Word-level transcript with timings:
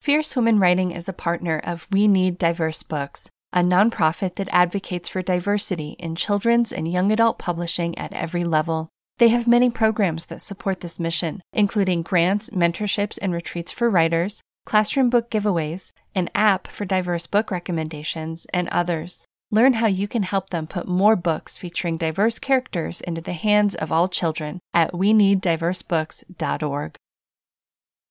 Fierce 0.00 0.34
Women 0.34 0.58
Writing 0.58 0.92
is 0.92 1.10
a 1.10 1.12
partner 1.12 1.60
of 1.62 1.86
We 1.92 2.08
Need 2.08 2.38
Diverse 2.38 2.82
Books, 2.82 3.28
a 3.52 3.60
nonprofit 3.60 4.36
that 4.36 4.48
advocates 4.50 5.10
for 5.10 5.20
diversity 5.20 5.90
in 5.98 6.14
children's 6.14 6.72
and 6.72 6.90
young 6.90 7.12
adult 7.12 7.38
publishing 7.38 7.98
at 7.98 8.14
every 8.14 8.42
level. 8.42 8.88
They 9.18 9.28
have 9.28 9.46
many 9.46 9.68
programs 9.68 10.24
that 10.26 10.40
support 10.40 10.80
this 10.80 10.98
mission, 10.98 11.42
including 11.52 12.00
grants, 12.00 12.48
mentorships, 12.48 13.18
and 13.20 13.34
retreats 13.34 13.72
for 13.72 13.90
writers, 13.90 14.40
classroom 14.64 15.10
book 15.10 15.28
giveaways, 15.28 15.92
an 16.14 16.30
app 16.34 16.66
for 16.66 16.86
diverse 16.86 17.26
book 17.26 17.50
recommendations, 17.50 18.46
and 18.54 18.70
others. 18.70 19.26
Learn 19.50 19.74
how 19.74 19.86
you 19.86 20.08
can 20.08 20.22
help 20.22 20.48
them 20.48 20.66
put 20.66 20.88
more 20.88 21.14
books 21.14 21.58
featuring 21.58 21.98
diverse 21.98 22.38
characters 22.38 23.02
into 23.02 23.20
the 23.20 23.34
hands 23.34 23.74
of 23.74 23.92
all 23.92 24.08
children 24.08 24.60
at 24.72 24.96
we 24.96 25.12
need 25.12 25.42
diverse 25.42 25.82
weneeddiversebooks.org. 25.82 26.96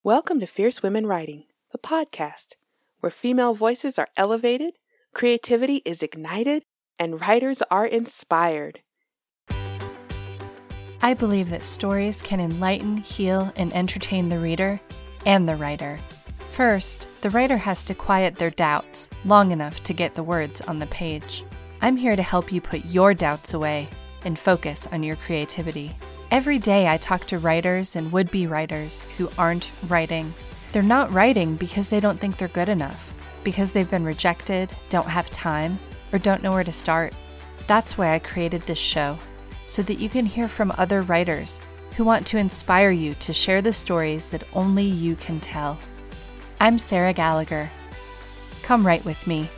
Welcome 0.04 0.40
to 0.40 0.46
Fierce 0.46 0.84
Women 0.84 1.08
Writing 1.08 1.46
the 1.72 1.78
podcast, 1.78 2.56
where 3.00 3.12
female 3.12 3.54
voices 3.54 4.00
are 4.00 4.08
elevated, 4.18 4.74
creativity 5.14 5.82
is 5.86 6.02
ignited, 6.02 6.64
and 6.98 7.22
writers 7.22 7.62
are 7.72 7.86
inspired. 7.86 8.82
I 11.02 11.14
believe 11.14 11.50
that 11.50 11.64
stories 11.64 12.22
can 12.22 12.40
enlighten, 12.40 12.98
heal, 12.98 13.52
and 13.56 13.74
entertain 13.74 14.28
the 14.28 14.40
reader 14.40 14.82
and 15.26 15.48
the 15.48 15.56
writer. 15.56 15.98
First, 16.50 17.08
the 17.22 17.30
writer 17.30 17.56
has 17.56 17.84
to 17.84 17.96
quiet 17.96 18.36
their 18.36 18.50
doubts 18.50 19.10
long 19.24 19.52
enough 19.52 19.82
to 19.86 19.94
get 19.94 20.16
the 20.16 20.24
words 20.24 20.60
on 20.62 20.78
the 20.80 20.88
page. 20.88 21.46
I'm 21.82 21.96
here 21.96 22.18
to 22.18 22.22
help 22.22 22.52
you 22.52 22.60
put 22.60 22.84
your 22.86 23.14
doubts 23.14 23.54
away 23.54 23.88
and 24.26 24.38
focus 24.38 24.86
on 24.92 25.02
your 25.02 25.16
creativity. 25.16 25.96
Every 26.32 26.60
day, 26.60 26.90
I 26.90 26.98
talk 26.98 27.26
to 27.28 27.40
writers 27.40 27.96
and 27.96 28.12
would 28.12 28.30
be 28.30 28.46
writers 28.46 29.04
who 29.18 29.30
aren't 29.38 29.72
writing 29.88 30.34
they're 30.72 30.84
not 30.84 31.12
writing 31.12 31.56
because 31.56 31.88
they 31.88 32.00
don't 32.00 32.20
think 32.20 32.38
they're 32.38 32.48
good 32.48 32.70
enough, 32.70 33.14
because 33.44 33.72
they've 33.72 33.90
been 33.90 34.06
rejected, 34.06 34.72
don't 34.90 35.08
have 35.08 35.30
time, 35.32 35.80
or 36.14 36.20
don't 36.20 36.44
know 36.44 36.52
where 36.52 36.64
to 36.64 36.72
start. 36.72 37.14
That's 37.68 37.98
why 37.98 38.14
I 38.14 38.20
created 38.20 38.62
this 38.64 38.80
show, 38.80 39.18
so 39.66 39.82
that 39.84 40.00
you 40.00 40.10
can 40.10 40.26
hear 40.26 40.48
from 40.48 40.74
other 40.78 41.02
writers 41.02 41.60
who 41.96 42.04
want 42.04 42.26
to 42.28 42.38
inspire 42.38 42.92
you 42.92 43.14
to 43.16 43.34
share 43.34 43.62
the 43.62 43.74
stories 43.74 44.30
that 44.30 44.48
only 44.54 44.86
you 44.86 45.16
can 45.16 45.40
tell. 45.40 45.78
I'm 46.60 46.78
Sarah 46.78 47.14
Gallagher. 47.14 47.70
Come 48.64 48.86
write 48.86 49.06
with 49.06 49.26
me. 49.28 49.50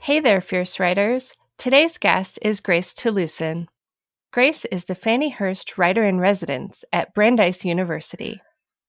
Hey 0.00 0.20
there, 0.20 0.40
fierce 0.40 0.80
writers. 0.80 1.34
Today's 1.56 1.98
guest 1.98 2.38
is 2.42 2.60
Grace 2.60 2.94
Talusan. 2.94 3.68
Grace 4.38 4.64
is 4.66 4.84
the 4.84 4.94
Fannie 4.94 5.30
Hurst 5.30 5.76
Writer 5.78 6.04
in 6.04 6.20
Residence 6.20 6.84
at 6.92 7.12
Brandeis 7.12 7.64
University. 7.64 8.40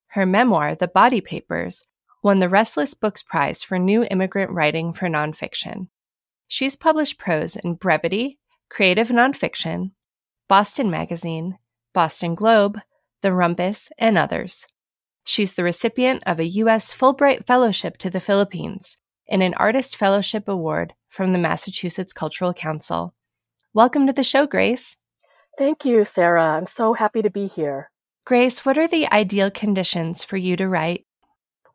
Her 0.09 0.27
memoir, 0.27 0.75
The 0.75 0.87
Body 0.87 1.21
Papers, 1.21 1.87
won 2.21 2.37
the 2.37 2.47
Restless 2.47 2.93
Books 2.93 3.23
Prize 3.23 3.63
for 3.63 3.79
New 3.79 4.03
Immigrant 4.03 4.51
Writing 4.51 4.93
for 4.93 5.07
Nonfiction. 5.07 5.87
She's 6.47 6.75
published 6.75 7.17
prose 7.17 7.55
in 7.55 7.73
Brevity, 7.73 8.37
Creative 8.69 9.07
Nonfiction, 9.07 9.93
Boston 10.47 10.91
Magazine, 10.91 11.57
Boston 11.95 12.35
Globe, 12.35 12.79
The 13.23 13.29
Rumpus, 13.29 13.89
and 13.97 14.19
others. 14.19 14.67
She's 15.23 15.55
the 15.55 15.63
recipient 15.63 16.21
of 16.27 16.39
a 16.39 16.45
U.S. 16.45 16.93
Fulbright 16.93 17.47
Fellowship 17.47 17.97
to 17.97 18.11
the 18.11 18.19
Philippines 18.19 18.97
and 19.27 19.41
an 19.41 19.55
Artist 19.55 19.95
Fellowship 19.95 20.47
Award 20.47 20.93
from 21.07 21.33
the 21.33 21.39
Massachusetts 21.39 22.13
Cultural 22.13 22.53
Council. 22.53 23.15
Welcome 23.73 24.05
to 24.05 24.13
the 24.13 24.23
show, 24.23 24.45
Grace. 24.45 24.95
Thank 25.59 25.83
you, 25.83 26.05
Sarah. 26.05 26.55
I'm 26.55 26.67
so 26.67 26.93
happy 26.93 27.21
to 27.21 27.29
be 27.29 27.45
here. 27.45 27.91
Grace, 28.25 28.63
what 28.63 28.77
are 28.77 28.87
the 28.87 29.11
ideal 29.11 29.51
conditions 29.51 30.23
for 30.23 30.37
you 30.37 30.55
to 30.55 30.69
write? 30.69 31.05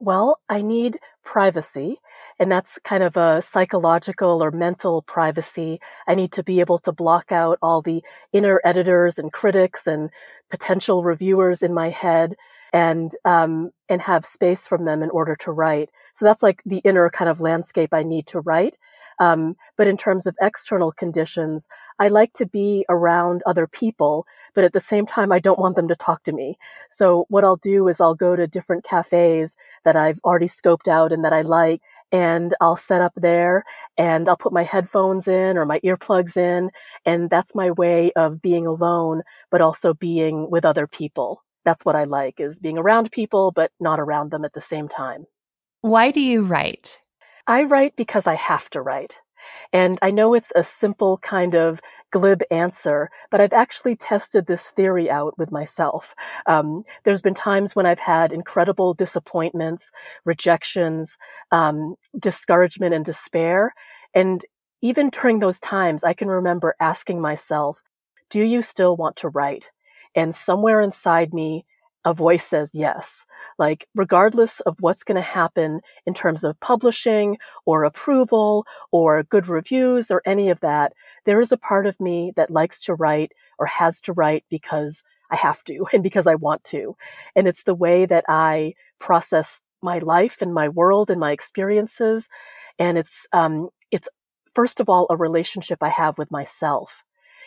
Well, 0.00 0.40
I 0.48 0.62
need 0.62 0.98
privacy, 1.22 1.98
and 2.38 2.50
that's 2.50 2.78
kind 2.82 3.02
of 3.02 3.18
a 3.18 3.42
psychological 3.42 4.42
or 4.42 4.50
mental 4.50 5.02
privacy. 5.02 5.80
I 6.08 6.14
need 6.14 6.32
to 6.32 6.42
be 6.42 6.60
able 6.60 6.78
to 6.78 6.92
block 6.92 7.30
out 7.30 7.58
all 7.60 7.82
the 7.82 8.02
inner 8.32 8.58
editors 8.64 9.18
and 9.18 9.30
critics 9.30 9.86
and 9.86 10.08
potential 10.48 11.04
reviewers 11.04 11.60
in 11.60 11.74
my 11.74 11.90
head 11.90 12.36
and 12.72 13.12
um, 13.26 13.70
and 13.90 14.00
have 14.00 14.24
space 14.24 14.66
from 14.66 14.86
them 14.86 15.02
in 15.02 15.10
order 15.10 15.36
to 15.40 15.52
write. 15.52 15.90
So 16.14 16.24
that's 16.24 16.42
like 16.42 16.62
the 16.64 16.78
inner 16.78 17.10
kind 17.10 17.28
of 17.28 17.38
landscape 17.38 17.92
I 17.92 18.02
need 18.02 18.26
to 18.28 18.40
write. 18.40 18.76
Um, 19.18 19.56
but 19.76 19.86
in 19.86 19.96
terms 19.96 20.26
of 20.26 20.36
external 20.40 20.92
conditions, 20.92 21.68
I 21.98 22.08
like 22.08 22.32
to 22.34 22.46
be 22.46 22.84
around 22.88 23.42
other 23.46 23.66
people, 23.66 24.26
but 24.54 24.64
at 24.64 24.72
the 24.72 24.80
same 24.80 25.06
time, 25.06 25.30
I 25.32 25.38
don't 25.38 25.58
want 25.58 25.76
them 25.76 25.88
to 25.88 25.96
talk 25.96 26.22
to 26.24 26.32
me. 26.32 26.58
So 26.90 27.26
what 27.28 27.44
I'll 27.44 27.56
do 27.56 27.88
is 27.88 28.00
I'll 28.00 28.14
go 28.14 28.34
to 28.36 28.46
different 28.46 28.84
cafes 28.84 29.56
that 29.84 29.96
I've 29.96 30.20
already 30.24 30.46
scoped 30.46 30.88
out 30.88 31.12
and 31.12 31.24
that 31.24 31.32
I 31.32 31.42
like. 31.42 31.80
And 32.12 32.54
I'll 32.60 32.76
set 32.76 33.02
up 33.02 33.12
there 33.16 33.64
and 33.98 34.28
I'll 34.28 34.36
put 34.36 34.52
my 34.52 34.62
headphones 34.62 35.26
in 35.26 35.56
or 35.56 35.66
my 35.66 35.80
earplugs 35.80 36.36
in. 36.36 36.70
And 37.04 37.28
that's 37.28 37.56
my 37.56 37.72
way 37.72 38.12
of 38.12 38.40
being 38.40 38.66
alone, 38.66 39.22
but 39.50 39.60
also 39.60 39.94
being 39.94 40.48
with 40.48 40.64
other 40.64 40.86
people. 40.86 41.42
That's 41.64 41.84
what 41.84 41.96
I 41.96 42.04
like 42.04 42.40
is 42.40 42.60
being 42.60 42.78
around 42.78 43.10
people, 43.10 43.50
but 43.50 43.72
not 43.80 43.98
around 43.98 44.30
them 44.30 44.44
at 44.44 44.52
the 44.52 44.60
same 44.60 44.86
time. 44.86 45.26
Why 45.80 46.10
do 46.10 46.20
you 46.20 46.42
write? 46.42 47.00
I 47.46 47.62
write 47.64 47.96
because 47.96 48.26
I 48.26 48.34
have 48.34 48.70
to 48.70 48.80
write. 48.80 49.18
And 49.72 49.98
I 50.00 50.10
know 50.10 50.34
it's 50.34 50.52
a 50.56 50.64
simple 50.64 51.18
kind 51.18 51.54
of 51.54 51.80
glib 52.10 52.42
answer, 52.50 53.10
but 53.30 53.40
I've 53.40 53.52
actually 53.52 53.96
tested 53.96 54.46
this 54.46 54.70
theory 54.70 55.10
out 55.10 55.36
with 55.36 55.50
myself. 55.50 56.14
Um, 56.46 56.84
there's 57.04 57.20
been 57.20 57.34
times 57.34 57.76
when 57.76 57.84
I've 57.84 57.98
had 58.00 58.32
incredible 58.32 58.94
disappointments, 58.94 59.90
rejections, 60.24 61.18
um, 61.50 61.96
discouragement, 62.18 62.94
and 62.94 63.04
despair. 63.04 63.74
And 64.14 64.42
even 64.80 65.10
during 65.10 65.40
those 65.40 65.60
times, 65.60 66.04
I 66.04 66.14
can 66.14 66.28
remember 66.28 66.74
asking 66.80 67.20
myself, 67.20 67.82
do 68.30 68.40
you 68.40 68.62
still 68.62 68.96
want 68.96 69.16
to 69.16 69.28
write? 69.28 69.70
And 70.14 70.34
somewhere 70.34 70.80
inside 70.80 71.34
me, 71.34 71.66
a 72.04 72.12
voice 72.12 72.44
says 72.44 72.72
yes. 72.74 73.24
Like, 73.58 73.88
regardless 73.94 74.60
of 74.60 74.76
what's 74.80 75.04
going 75.04 75.16
to 75.16 75.22
happen 75.22 75.80
in 76.06 76.14
terms 76.14 76.44
of 76.44 76.58
publishing 76.60 77.38
or 77.64 77.84
approval 77.84 78.66
or 78.92 79.22
good 79.22 79.46
reviews 79.48 80.10
or 80.10 80.22
any 80.26 80.50
of 80.50 80.60
that, 80.60 80.92
there 81.24 81.40
is 81.40 81.52
a 81.52 81.56
part 81.56 81.86
of 81.86 82.00
me 82.00 82.32
that 82.36 82.50
likes 82.50 82.82
to 82.84 82.94
write 82.94 83.32
or 83.58 83.66
has 83.66 84.00
to 84.02 84.12
write 84.12 84.44
because 84.50 85.02
I 85.30 85.36
have 85.36 85.64
to 85.64 85.86
and 85.92 86.02
because 86.02 86.26
I 86.26 86.34
want 86.34 86.64
to. 86.64 86.96
And 87.34 87.48
it's 87.48 87.62
the 87.62 87.74
way 87.74 88.06
that 88.06 88.24
I 88.28 88.74
process 88.98 89.60
my 89.82 89.98
life 89.98 90.38
and 90.40 90.52
my 90.52 90.68
world 90.68 91.10
and 91.10 91.20
my 91.20 91.32
experiences. 91.32 92.28
And 92.78 92.98
it's, 92.98 93.26
um, 93.32 93.68
it's 93.90 94.08
first 94.54 94.80
of 94.80 94.88
all, 94.88 95.06
a 95.10 95.16
relationship 95.16 95.78
I 95.82 95.88
have 95.88 96.18
with 96.18 96.30
myself. 96.30 97.02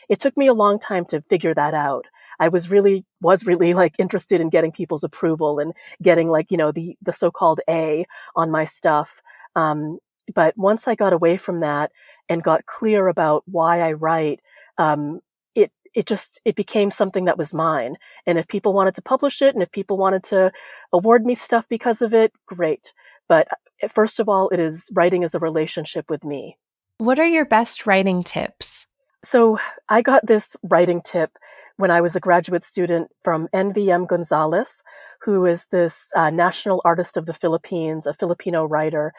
It 0.10 0.20
took 0.20 0.38
me 0.38 0.48
a 0.48 0.54
long 0.54 0.80
time 0.80 1.06
to 1.06 1.22
figure 1.22 1.54
that 1.54 1.74
out. 1.74 2.06
I 2.40 2.48
was 2.50 2.70
really, 2.70 3.06
was 3.22 3.46
really 3.46 3.74
like 3.74 3.96
interested 3.98 4.42
in 4.42 4.50
getting 4.50 4.72
people's 4.72 5.04
approval 5.04 5.60
and 5.60 5.74
getting 6.02 6.30
like, 6.30 6.52
you 6.52 6.58
know, 6.58 6.72
the, 6.72 6.98
the 7.02 7.14
so-called 7.14 7.62
A 7.70 8.06
on 8.36 8.52
my 8.52 8.66
stuff. 8.66 9.22
Um, 9.56 10.00
but 10.34 10.54
once 10.58 10.88
I 10.88 10.96
got 10.96 11.14
away 11.14 11.38
from 11.38 11.62
that 11.62 11.92
and 12.30 12.44
got 12.44 12.66
clear 12.66 13.08
about 13.08 13.44
why 13.46 13.82
I 13.82 13.94
write, 13.94 14.42
um, 14.78 15.22
it, 15.56 15.72
it 15.96 16.06
just, 16.06 16.42
it 16.46 16.56
became 16.56 16.92
something 16.92 17.26
that 17.26 17.38
was 17.38 17.54
mine. 17.54 17.96
And 18.26 18.38
if 18.38 18.48
people 18.48 18.74
wanted 18.74 18.96
to 18.96 19.02
publish 19.02 19.42
it 19.42 19.54
and 19.54 19.64
if 19.64 19.72
people 19.72 19.98
wanted 19.98 20.24
to 20.26 20.52
award 20.92 21.26
me 21.26 21.34
stuff 21.36 21.66
because 21.70 22.02
of 22.02 22.14
it, 22.14 22.34
great. 22.46 22.94
But 23.28 23.48
uh, 23.82 23.88
first 23.88 24.20
of 24.20 24.30
all, 24.30 24.50
it 24.50 24.60
is 24.60 24.90
writing 24.94 25.24
as 25.24 25.34
a 25.34 25.40
relationship 25.40 26.10
with 26.10 26.24
me. 26.24 26.58
What 27.00 27.20
are 27.20 27.26
your 27.26 27.46
best 27.46 27.86
writing 27.86 28.24
tips? 28.24 28.88
So 29.24 29.60
I 29.90 30.02
got 30.02 30.28
this 30.28 30.56
writing 30.64 31.02
tip 31.02 31.32
when 31.78 31.92
I 31.92 32.02
was 32.02 32.16
a 32.16 32.20
graduate 32.20 32.64
student 32.64 33.10
from 33.24 33.48
NVM 33.54 34.08
Gonzalez, 34.08 34.84
who 35.22 35.46
is 35.46 35.68
this 35.68 36.12
uh, 36.16 36.30
national 36.30 36.82
artist 36.84 37.18
of 37.18 37.26
the 37.26 37.34
Philippines, 37.34 38.06
a 38.06 38.14
Filipino 38.14 38.66
writer. 38.66 39.14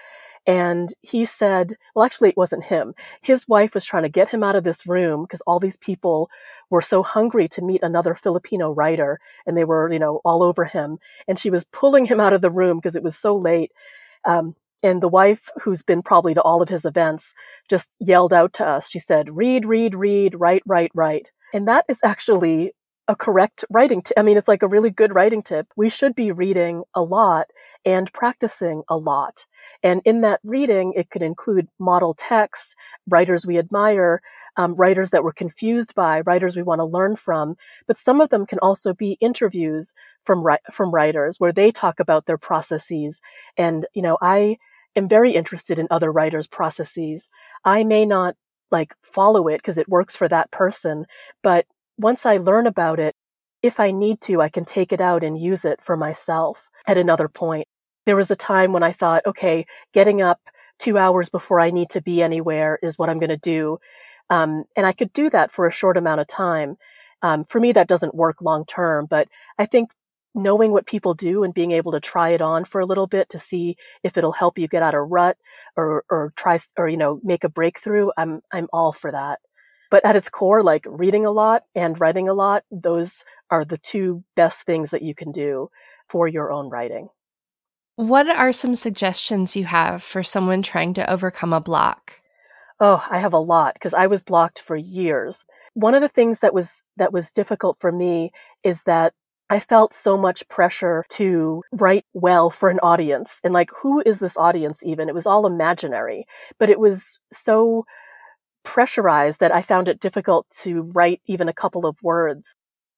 And 0.47 0.93
he 1.03 1.25
said, 1.25 1.77
well, 1.95 2.05
actually, 2.05 2.31
it 2.31 2.37
wasn't 2.37 2.65
him. 2.65 2.95
His 3.23 3.47
wife 3.47 3.75
was 3.75 3.85
trying 3.85 4.05
to 4.05 4.09
get 4.09 4.31
him 4.31 4.43
out 4.43 4.57
of 4.57 4.65
this 4.65 4.87
room 4.87 5.23
because 5.23 5.43
all 5.43 5.59
these 5.59 5.77
people 5.77 6.31
were 6.71 6.83
so 6.83 7.03
hungry 7.03 7.49
to 7.49 7.63
meet 7.63 7.83
another 7.83 8.15
Filipino 8.15 8.71
writer 8.71 9.21
and 9.47 9.57
they 9.57 9.65
were, 9.65 9.93
you 9.93 9.99
know, 9.99 10.21
all 10.25 10.43
over 10.43 10.65
him. 10.65 10.99
And 11.27 11.39
she 11.39 11.51
was 11.51 11.65
pulling 11.67 12.07
him 12.07 12.21
out 12.21 12.33
of 12.33 12.41
the 12.41 12.51
room 12.51 12.79
because 12.79 12.97
it 12.97 13.03
was 13.03 13.17
so 13.17 13.37
late. 13.37 13.73
Um, 14.25 14.55
and 14.83 15.03
the 15.03 15.09
wife, 15.09 15.51
who's 15.63 15.83
been 15.83 16.03
probably 16.03 16.35
to 16.35 16.43
all 16.43 16.63
of 16.63 16.69
his 16.69 16.85
events, 16.85 17.35
just 17.69 17.97
yelled 18.01 18.33
out 18.33 18.53
to 18.55 18.67
us. 18.67 18.89
She 18.89 19.01
said, 19.01 19.37
read, 19.37 19.67
read, 19.67 19.95
read, 19.95 20.39
write, 20.39 20.63
write, 20.67 20.93
write. 20.95 21.31
And 21.53 21.67
that 21.67 21.85
is 21.89 22.01
actually 22.05 22.73
a 23.09 23.17
correct 23.17 23.65
writing 23.71 24.03
tip. 24.03 24.19
I 24.19 24.23
mean, 24.23 24.37
it's 24.37 24.49
like 24.49 24.63
a 24.63 24.69
really 24.69 24.91
good 24.91 25.15
writing 25.15 25.43
tip. 25.43 25.67
We 25.77 25.89
should 25.89 26.15
be 26.15 26.31
reading 26.31 26.85
a 26.95 27.03
lot 27.03 27.47
and 27.85 28.13
practicing 28.13 28.83
a 28.89 28.99
lot. 28.99 29.47
And 29.83 30.03
in 30.05 30.21
that 30.21 30.41
reading, 30.45 30.93
it 30.95 31.09
could 31.11 31.23
include 31.23 31.69
model 31.79 32.15
text, 32.15 32.77
writers 33.09 33.47
we 33.47 33.59
admire, 33.59 34.21
um, 34.59 34.75
writers 34.75 35.11
that 35.11 35.25
we're 35.25 35.33
confused 35.33 35.95
by, 35.95 36.21
writers 36.21 36.55
we 36.55 36.63
want 36.63 36.81
to 36.81 36.85
learn 36.85 37.17
from. 37.17 37.57
But 37.87 37.97
some 37.97 38.21
of 38.21 38.29
them 38.29 38.45
can 38.45 38.59
also 38.59 38.93
be 38.93 39.17
interviews 39.21 39.95
from 40.25 40.45
from 40.71 40.91
writers 40.91 41.37
where 41.39 41.53
they 41.53 41.71
talk 41.71 42.01
about 42.01 42.27
their 42.27 42.37
processes. 42.37 43.21
And 43.57 43.87
you 43.95 44.03
know, 44.03 44.19
I 44.21 44.59
am 44.97 45.09
very 45.09 45.33
interested 45.35 45.79
in 45.79 45.87
other 45.91 46.13
writers' 46.13 46.49
processes. 46.49 47.29
I 47.65 47.85
may 47.85 48.05
not 48.05 48.37
like 48.71 48.95
follow 49.03 49.49
it 49.49 49.59
because 49.59 49.79
it 49.79 49.89
works 49.89 50.17
for 50.17 50.29
that 50.29 50.51
person, 50.51 51.07
but 51.43 51.67
once 51.99 52.25
I 52.25 52.37
learn 52.37 52.67
about 52.67 53.01
it, 53.01 53.15
if 53.63 53.81
I 53.81 53.91
need 53.91 54.21
to, 54.23 54.41
I 54.41 54.49
can 54.49 54.65
take 54.65 54.93
it 54.93 55.01
out 55.01 55.25
and 55.25 55.39
use 55.39 55.65
it 55.65 55.83
for 55.83 55.97
myself 55.97 56.69
at 56.87 56.97
another 56.97 57.29
point. 57.29 57.67
There 58.07 58.17
was 58.17 58.31
a 58.31 58.37
time 58.37 58.73
when 58.73 58.83
I 58.83 58.93
thought, 58.93 59.27
okay, 59.27 59.67
getting 59.93 60.23
up 60.23 60.41
two 60.79 60.97
hours 60.97 61.29
before 61.29 61.61
I 61.61 61.71
need 61.71 61.91
to 61.91 62.01
be 62.01 62.23
anywhere 62.23 62.79
is 62.83 62.97
what 62.97 63.11
I'm 63.11 63.19
going 63.19 63.31
to 63.31 63.37
do. 63.37 63.79
Um, 64.31 64.65
and 64.77 64.87
I 64.87 64.93
could 64.93 65.13
do 65.13 65.29
that 65.31 65.51
for 65.51 65.67
a 65.67 65.73
short 65.73 65.97
amount 65.97 66.21
of 66.21 66.29
time. 66.29 66.77
Um, 67.23 67.45
for 67.45 67.61
me, 67.61 67.73
that 67.73 67.89
doesn't 67.89 68.15
work 68.15 68.41
long 68.41 68.65
term, 68.65 69.07
but 69.11 69.29
I 69.59 69.67
think 69.67 69.91
knowing 70.39 70.73
what 70.73 70.87
people 70.87 71.15
do 71.15 71.45
and 71.45 71.53
being 71.53 71.73
able 71.73 71.93
to 71.93 72.01
try 72.01 72.31
it 72.31 72.41
on 72.41 72.65
for 72.65 72.81
a 72.81 72.87
little 72.87 73.07
bit 73.07 73.29
to 73.31 73.39
see 73.39 73.77
if 74.03 74.17
it'll 74.17 74.33
help 74.33 74.59
you 74.59 74.69
get 74.69 74.83
out 74.83 74.95
of 74.95 75.11
rut 75.11 75.37
or, 75.77 76.05
or 76.09 76.33
try, 76.37 76.59
or, 76.77 76.89
you 76.89 76.97
know, 76.97 77.21
make 77.23 77.45
a 77.45 77.49
breakthrough, 77.49 78.09
I'm, 78.17 78.41
I'm 78.53 78.69
all 78.73 78.93
for 78.93 79.13
that. 79.13 79.41
But 79.91 80.05
at 80.05 80.17
its 80.17 80.29
core, 80.29 80.63
like 80.63 80.85
reading 80.87 81.25
a 81.25 81.31
lot 81.31 81.65
and 81.75 81.99
writing 82.01 82.29
a 82.29 82.35
lot, 82.35 82.65
those 82.71 83.25
are 83.51 83.65
the 83.65 83.79
two 83.79 84.25
best 84.37 84.65
things 84.65 84.91
that 84.91 85.03
you 85.03 85.15
can 85.15 85.33
do 85.33 85.71
for 86.09 86.29
your 86.29 86.53
own 86.53 86.69
writing. 86.69 87.09
What 87.97 88.29
are 88.29 88.53
some 88.53 88.77
suggestions 88.77 89.57
you 89.57 89.65
have 89.65 90.03
for 90.03 90.23
someone 90.23 90.63
trying 90.63 90.95
to 90.95 91.11
overcome 91.11 91.53
a 91.53 91.61
block? 91.61 92.21
Oh, 92.81 93.05
I 93.11 93.19
have 93.19 93.33
a 93.33 93.39
lot 93.39 93.75
because 93.75 93.93
I 93.93 94.07
was 94.07 94.23
blocked 94.23 94.61
for 94.61 94.77
years. 94.77 95.45
One 95.75 95.95
of 95.95 96.03
the 96.03 96.09
things 96.09 96.41
that 96.41 96.55
was 96.55 96.83
that 96.97 97.13
was 97.13 97.33
difficult 97.33 97.79
for 97.81 97.91
me 97.91 98.31
is 98.63 98.85
that 98.85 99.15
I 99.51 99.61
felt 99.61 99.95
so 99.95 100.19
much 100.19 100.47
pressure 100.49 101.05
to 101.11 101.63
write 101.73 102.05
well 102.13 102.51
for 102.51 102.69
an 102.69 102.79
audience. 102.81 103.41
And 103.43 103.55
like, 103.55 103.71
who 103.83 104.03
is 104.05 104.19
this 104.19 104.37
audience 104.37 104.83
even? 104.85 105.09
It 105.09 105.15
was 105.15 105.27
all 105.27 105.47
imaginary, 105.47 106.27
but 106.59 106.69
it 106.69 106.79
was 106.79 107.19
so 107.33 107.87
pressurized 108.63 109.41
that 109.41 109.55
I 109.55 109.63
found 109.63 109.89
it 109.89 110.01
difficult 110.01 110.47
to 110.63 110.83
write 110.83 111.23
even 111.27 111.49
a 111.49 111.55
couple 111.55 111.87
of 111.87 111.97
words. 112.03 112.55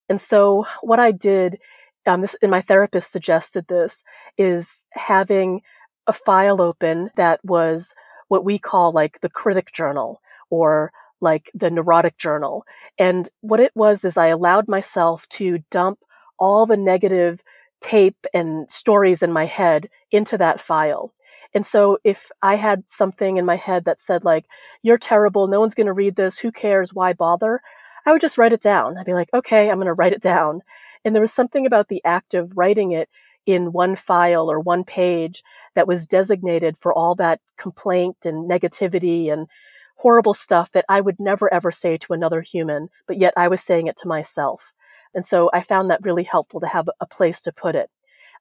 And 0.09 0.21
so 0.21 0.67
what 0.83 0.99
I 0.99 1.13
did, 1.13 1.59
um, 2.05 2.23
this, 2.23 2.35
and 2.43 2.51
my 2.51 2.61
therapist 2.61 3.13
suggested 3.13 3.67
this, 3.69 4.03
is 4.37 4.85
having 4.95 5.61
a 6.09 6.13
file 6.13 6.61
open 6.61 7.11
that 7.15 7.39
was 7.45 7.95
what 8.27 8.45
we 8.45 8.59
call 8.59 8.91
like 8.91 9.21
the 9.21 9.29
critic 9.29 9.71
journal 9.73 10.21
or 10.51 10.91
like 11.21 11.51
the 11.55 11.71
neurotic 11.71 12.19
journal. 12.19 12.65
And 12.99 13.29
what 13.41 13.61
it 13.61 13.71
was 13.77 14.05
is 14.05 14.17
I 14.17 14.29
allowed 14.29 14.67
myself 14.67 15.29
to 15.31 15.59
dump 15.71 16.01
all 16.41 16.67
the 16.67 16.77
negative 16.77 17.43
tape 17.81 18.27
and 18.35 18.71
stories 18.71 19.23
in 19.23 19.33
my 19.33 19.47
head 19.47 19.89
into 20.11 20.37
that 20.39 20.61
file. 20.61 21.13
And 21.55 21.67
so 21.67 21.99
if 22.05 22.31
I 22.43 22.57
had 22.57 22.85
something 22.87 23.37
in 23.37 23.45
my 23.45 23.57
head 23.57 23.85
that 23.85 24.01
said 24.01 24.25
like, 24.25 24.47
you're 24.83 24.99
terrible, 24.99 25.47
no 25.47 25.61
one's 25.61 25.75
going 25.75 25.87
to 25.87 25.93
read 25.93 26.17
this, 26.17 26.39
who 26.39 26.53
cares, 26.53 26.95
why 26.95 27.13
bother? 27.13 27.61
I 28.07 28.13
would 28.13 28.21
just 28.21 28.39
write 28.39 28.53
it 28.53 28.63
down. 28.63 28.97
I'd 28.97 29.07
be 29.07 29.15
like, 29.15 29.31
okay, 29.35 29.69
I'm 29.69 29.77
going 29.77 29.87
to 29.87 29.93
write 29.93 30.13
it 30.13 30.23
down. 30.23 30.63
And 31.05 31.15
there 31.15 31.23
was 31.23 31.33
something 31.33 31.67
about 31.67 31.89
the 31.89 32.03
act 32.05 32.35
of 32.35 32.57
writing 32.57 32.93
it 32.93 33.09
in 33.47 33.73
one 33.73 33.97
file 33.97 34.51
or 34.51 34.61
one 34.61 34.85
page 34.85 35.43
that 35.75 35.89
was 35.89 36.07
designated 36.07 36.77
for 36.77 36.93
all 36.93 37.15
that 37.17 37.41
complaint 37.57 38.19
and 38.25 38.49
negativity 38.49 39.33
and 39.33 39.49
horrible 39.97 40.35
stuff 40.35 40.71
that 40.73 40.85
I 40.89 41.01
would 41.01 41.19
never 41.19 41.53
ever 41.53 41.71
say 41.71 41.97
to 41.99 42.13
another 42.13 42.43
human, 42.43 42.89
but 43.07 43.19
yet 43.19 43.35
I 43.37 43.49
was 43.49 43.63
saying 43.63 43.87
it 43.87 43.97
to 43.99 44.09
myself. 44.09 44.73
And 45.15 45.25
so 45.25 45.51
I 45.53 45.63
found 45.63 45.91
that 45.91 46.03
really 46.03 46.25
helpful 46.25 46.61
to 46.61 46.67
have 46.67 46.89
a 47.01 47.07
place 47.07 47.41
to 47.43 47.53
put 47.53 47.75
it. 47.75 47.91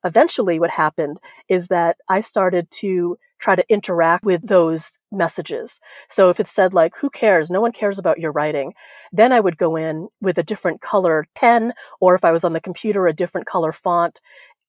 Eventually 0.03 0.59
what 0.59 0.71
happened 0.71 1.19
is 1.49 1.67
that 1.67 1.97
I 2.07 2.21
started 2.21 2.71
to 2.71 3.17
try 3.39 3.55
to 3.55 3.65
interact 3.69 4.23
with 4.23 4.47
those 4.47 4.97
messages. 5.11 5.79
So 6.09 6.29
if 6.29 6.39
it 6.39 6.47
said 6.47 6.73
like, 6.73 6.93
who 6.97 7.09
cares? 7.09 7.49
No 7.49 7.61
one 7.61 7.71
cares 7.71 7.97
about 7.97 8.19
your 8.19 8.31
writing. 8.31 8.73
Then 9.11 9.31
I 9.31 9.39
would 9.39 9.57
go 9.57 9.75
in 9.75 10.09
with 10.21 10.37
a 10.37 10.43
different 10.43 10.81
color 10.81 11.25
pen, 11.35 11.73
or 11.99 12.15
if 12.15 12.23
I 12.23 12.31
was 12.31 12.43
on 12.43 12.53
the 12.53 12.61
computer, 12.61 13.07
a 13.07 13.13
different 13.13 13.47
color 13.47 13.71
font 13.71 14.19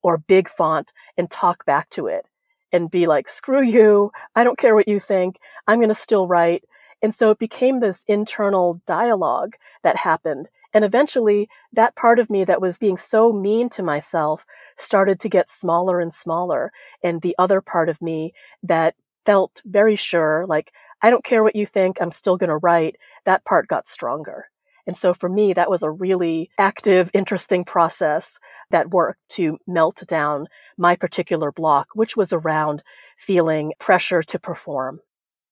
or 0.02 0.18
big 0.18 0.48
font 0.48 0.92
and 1.16 1.30
talk 1.30 1.64
back 1.64 1.90
to 1.90 2.06
it 2.06 2.26
and 2.72 2.90
be 2.90 3.06
like, 3.06 3.28
screw 3.28 3.62
you. 3.62 4.12
I 4.34 4.44
don't 4.44 4.58
care 4.58 4.74
what 4.74 4.88
you 4.88 5.00
think. 5.00 5.36
I'm 5.66 5.78
going 5.78 5.88
to 5.88 5.94
still 5.94 6.26
write. 6.26 6.64
And 7.02 7.14
so 7.14 7.30
it 7.30 7.38
became 7.38 7.80
this 7.80 8.04
internal 8.06 8.80
dialogue 8.86 9.54
that 9.82 9.96
happened. 9.96 10.48
And 10.72 10.84
eventually 10.84 11.48
that 11.72 11.96
part 11.96 12.18
of 12.18 12.30
me 12.30 12.44
that 12.44 12.60
was 12.60 12.78
being 12.78 12.96
so 12.96 13.32
mean 13.32 13.68
to 13.70 13.82
myself 13.82 14.44
started 14.78 15.18
to 15.20 15.28
get 15.28 15.50
smaller 15.50 16.00
and 16.00 16.14
smaller. 16.14 16.72
And 17.02 17.22
the 17.22 17.34
other 17.38 17.60
part 17.60 17.88
of 17.88 18.00
me 18.00 18.32
that 18.62 18.94
felt 19.24 19.60
very 19.64 19.96
sure, 19.96 20.46
like, 20.46 20.72
I 21.02 21.10
don't 21.10 21.24
care 21.24 21.42
what 21.42 21.56
you 21.56 21.66
think. 21.66 21.96
I'm 22.00 22.12
still 22.12 22.36
going 22.36 22.50
to 22.50 22.56
write. 22.58 22.96
That 23.24 23.44
part 23.44 23.68
got 23.68 23.88
stronger. 23.88 24.46
And 24.86 24.96
so 24.96 25.14
for 25.14 25.28
me, 25.28 25.52
that 25.52 25.70
was 25.70 25.82
a 25.82 25.90
really 25.90 26.50
active, 26.58 27.10
interesting 27.14 27.64
process 27.64 28.38
that 28.70 28.90
worked 28.90 29.20
to 29.30 29.58
melt 29.66 30.02
down 30.06 30.46
my 30.76 30.96
particular 30.96 31.52
block, 31.52 31.88
which 31.94 32.16
was 32.16 32.32
around 32.32 32.82
feeling 33.18 33.72
pressure 33.78 34.22
to 34.22 34.38
perform. 34.38 35.00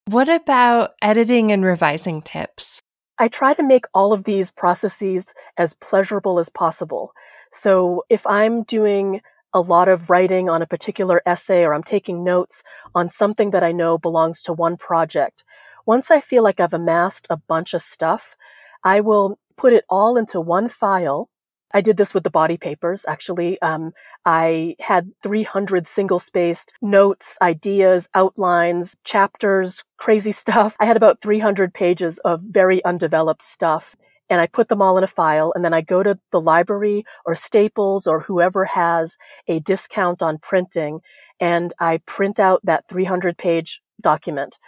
What 0.07 0.29
about 0.29 0.95
editing 1.03 1.53
and 1.53 1.65
revising 1.65 2.23
tips? 2.23 2.81
I 3.19 3.29
try 3.29 3.53
to 3.55 3.67
make 3.67 3.87
all 3.93 4.13
of 4.13 4.25
these 4.25 4.51
processes 4.51 5.35
as 5.57 5.75
pleasurable 5.75 6.39
as 6.39 6.49
possible. 6.49 7.13
So 7.53 8.05
if 8.09 8.27
I'm 8.27 8.63
doing 8.63 9.21
a 9.53 9.61
lot 9.61 9.89
of 9.89 10.09
writing 10.09 10.49
on 10.49 10.63
a 10.63 10.67
particular 10.67 11.23
essay 11.27 11.65
or 11.65 11.75
I'm 11.75 11.83
taking 11.83 12.23
notes 12.23 12.63
on 12.95 13.11
something 13.11 13.51
that 13.51 13.65
I 13.65 13.73
know 13.73 13.99
belongs 13.99 14.43
to 14.43 14.53
one 14.53 14.77
project, 14.77 15.43
once 15.85 16.11
I 16.11 16.21
feel 16.21 16.45
like 16.45 16.61
I've 16.61 16.75
amassed 16.75 17.27
a 17.29 17.37
bunch 17.37 17.75
of 17.75 17.83
stuff, 17.83 18.37
I 18.85 19.01
will 19.01 19.39
put 19.57 19.73
it 19.73 19.85
all 19.89 20.17
into 20.17 20.41
one 20.41 20.69
file 20.69 21.29
I 21.73 21.81
did 21.81 21.97
this 21.97 22.15
with 22.15 22.25
the 22.25 22.31
body 22.31 22.57
papers, 22.57 23.05
actually. 23.07 23.61
Um, 23.61 23.93
I 24.25 24.77
had 24.81 25.13
300 25.23 25.87
single 25.87 26.19
spaced 26.19 26.73
notes, 26.81 27.37
ideas, 27.43 28.09
outlines, 28.15 28.97
chapters, 29.05 29.85
crazy 29.97 30.33
stuff. 30.33 30.77
I 30.81 30.87
had 30.87 30.97
about 30.97 31.21
300 31.21 31.75
pages 31.75 32.19
of 32.21 32.41
very 32.41 32.85
undeveloped 32.85 33.43
stuff. 33.43 33.97
And 34.31 34.41
I 34.43 34.47
put 34.47 34.69
them 34.69 34.83
all 34.83 34.99
in 34.99 35.05
a 35.05 35.09
file 35.09 35.53
and 35.55 35.65
then 35.65 35.73
I 35.73 35.81
go 35.81 36.03
to 36.03 36.19
the 36.33 36.41
library 36.41 37.05
or 37.25 37.35
Staples 37.35 38.07
or 38.07 38.21
whoever 38.21 38.67
has 38.67 39.17
a 39.47 39.59
discount 39.61 40.21
on 40.21 40.37
printing 40.37 41.01
and 41.41 41.73
I 41.79 41.99
print 42.05 42.39
out 42.39 42.61
that 42.65 42.87
300 42.89 43.39
page 43.39 43.81
document. 44.01 44.59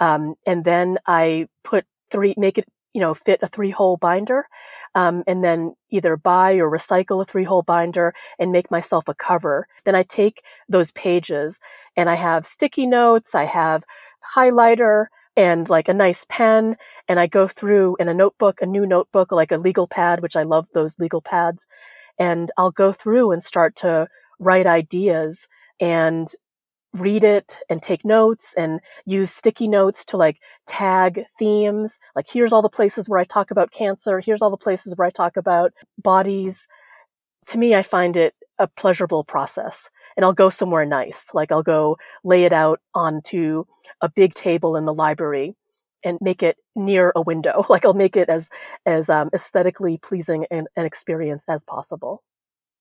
Um, 0.00 0.34
and 0.46 0.64
then 0.64 0.98
I 1.06 1.48
put 1.64 1.86
three, 2.10 2.34
make 2.36 2.58
it, 2.58 2.68
you 2.96 3.02
know, 3.02 3.12
fit 3.12 3.40
a 3.42 3.48
three 3.48 3.70
hole 3.70 3.98
binder 3.98 4.46
um, 4.94 5.22
and 5.26 5.44
then 5.44 5.74
either 5.90 6.16
buy 6.16 6.54
or 6.54 6.70
recycle 6.70 7.20
a 7.20 7.26
three 7.26 7.44
hole 7.44 7.60
binder 7.60 8.14
and 8.38 8.50
make 8.50 8.70
myself 8.70 9.04
a 9.06 9.14
cover. 9.14 9.68
Then 9.84 9.94
I 9.94 10.02
take 10.02 10.40
those 10.66 10.92
pages 10.92 11.60
and 11.94 12.08
I 12.08 12.14
have 12.14 12.46
sticky 12.46 12.86
notes, 12.86 13.34
I 13.34 13.44
have 13.44 13.84
highlighter 14.34 15.08
and 15.36 15.68
like 15.68 15.88
a 15.88 15.92
nice 15.92 16.24
pen 16.30 16.76
and 17.06 17.20
I 17.20 17.26
go 17.26 17.46
through 17.46 17.96
in 18.00 18.08
a 18.08 18.14
notebook, 18.14 18.62
a 18.62 18.66
new 18.66 18.86
notebook, 18.86 19.30
like 19.30 19.52
a 19.52 19.58
legal 19.58 19.86
pad, 19.86 20.22
which 20.22 20.34
I 20.34 20.44
love 20.44 20.68
those 20.72 20.98
legal 20.98 21.20
pads. 21.20 21.66
And 22.18 22.50
I'll 22.56 22.70
go 22.70 22.92
through 22.94 23.30
and 23.30 23.42
start 23.42 23.76
to 23.76 24.08
write 24.38 24.66
ideas 24.66 25.48
and 25.78 26.28
read 27.00 27.24
it 27.24 27.58
and 27.68 27.82
take 27.82 28.04
notes 28.04 28.54
and 28.56 28.80
use 29.04 29.32
sticky 29.32 29.68
notes 29.68 30.04
to 30.06 30.16
like 30.16 30.38
tag 30.66 31.24
themes. 31.38 31.98
Like 32.14 32.26
here's 32.28 32.52
all 32.52 32.62
the 32.62 32.68
places 32.68 33.08
where 33.08 33.20
I 33.20 33.24
talk 33.24 33.50
about 33.50 33.70
cancer. 33.70 34.20
Here's 34.20 34.42
all 34.42 34.50
the 34.50 34.56
places 34.56 34.94
where 34.96 35.06
I 35.06 35.10
talk 35.10 35.36
about 35.36 35.72
bodies. 35.98 36.68
To 37.48 37.58
me, 37.58 37.74
I 37.74 37.82
find 37.82 38.16
it 38.16 38.34
a 38.58 38.66
pleasurable 38.66 39.24
process 39.24 39.90
and 40.16 40.24
I'll 40.24 40.32
go 40.32 40.50
somewhere 40.50 40.84
nice. 40.84 41.30
Like 41.34 41.52
I'll 41.52 41.62
go 41.62 41.98
lay 42.24 42.44
it 42.44 42.52
out 42.52 42.80
onto 42.94 43.64
a 44.00 44.08
big 44.08 44.34
table 44.34 44.76
in 44.76 44.84
the 44.84 44.94
library 44.94 45.54
and 46.04 46.18
make 46.20 46.42
it 46.42 46.56
near 46.74 47.12
a 47.14 47.20
window. 47.22 47.64
Like 47.70 47.84
I'll 47.84 47.94
make 47.94 48.16
it 48.16 48.28
as, 48.28 48.48
as 48.86 49.10
um, 49.10 49.30
aesthetically 49.34 49.98
pleasing 49.98 50.46
an, 50.50 50.66
an 50.76 50.86
experience 50.86 51.44
as 51.48 51.64
possible. 51.64 52.22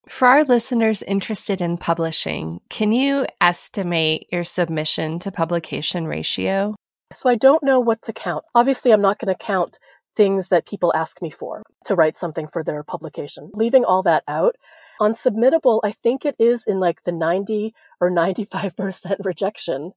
For 0.08 0.28
our 0.28 0.44
listeners 0.44 1.02
interested 1.02 1.62
in 1.62 1.78
publishing, 1.78 2.62
can 2.70 2.92
you 2.92 3.26
estimate 3.42 4.28
your 4.32 4.44
submission 4.44 5.18
to 5.20 5.32
publication 5.32 6.06
ratio? 6.06 6.76
So 7.12 7.28
I 7.28 7.36
don't 7.36 7.64
know 7.64 7.80
what 7.80 8.04
to 8.04 8.14
count. 8.14 8.46
Obviously, 8.54 8.92
I'm 8.92 9.02
not 9.02 9.18
going 9.18 9.34
to 9.34 9.44
count 9.44 9.80
things 10.16 10.50
that 10.50 10.68
people 10.68 10.94
ask 10.96 11.22
me 11.22 11.30
for 11.30 11.64
to 11.86 11.96
write 11.96 12.18
something 12.18 12.48
for 12.48 12.64
their 12.64 12.84
publication. 12.84 13.50
Leaving 13.54 13.84
all 13.84 14.04
that 14.04 14.24
out, 14.28 14.56
on 15.00 15.14
submittable, 15.14 15.82
I 15.84 15.92
think 15.92 16.24
it 16.24 16.36
is 16.40 16.64
in 16.66 16.80
like 16.80 17.04
the 17.04 17.12
90 17.12 17.74
or 18.00 18.10
95% 18.10 19.18
rejection. 19.26 19.92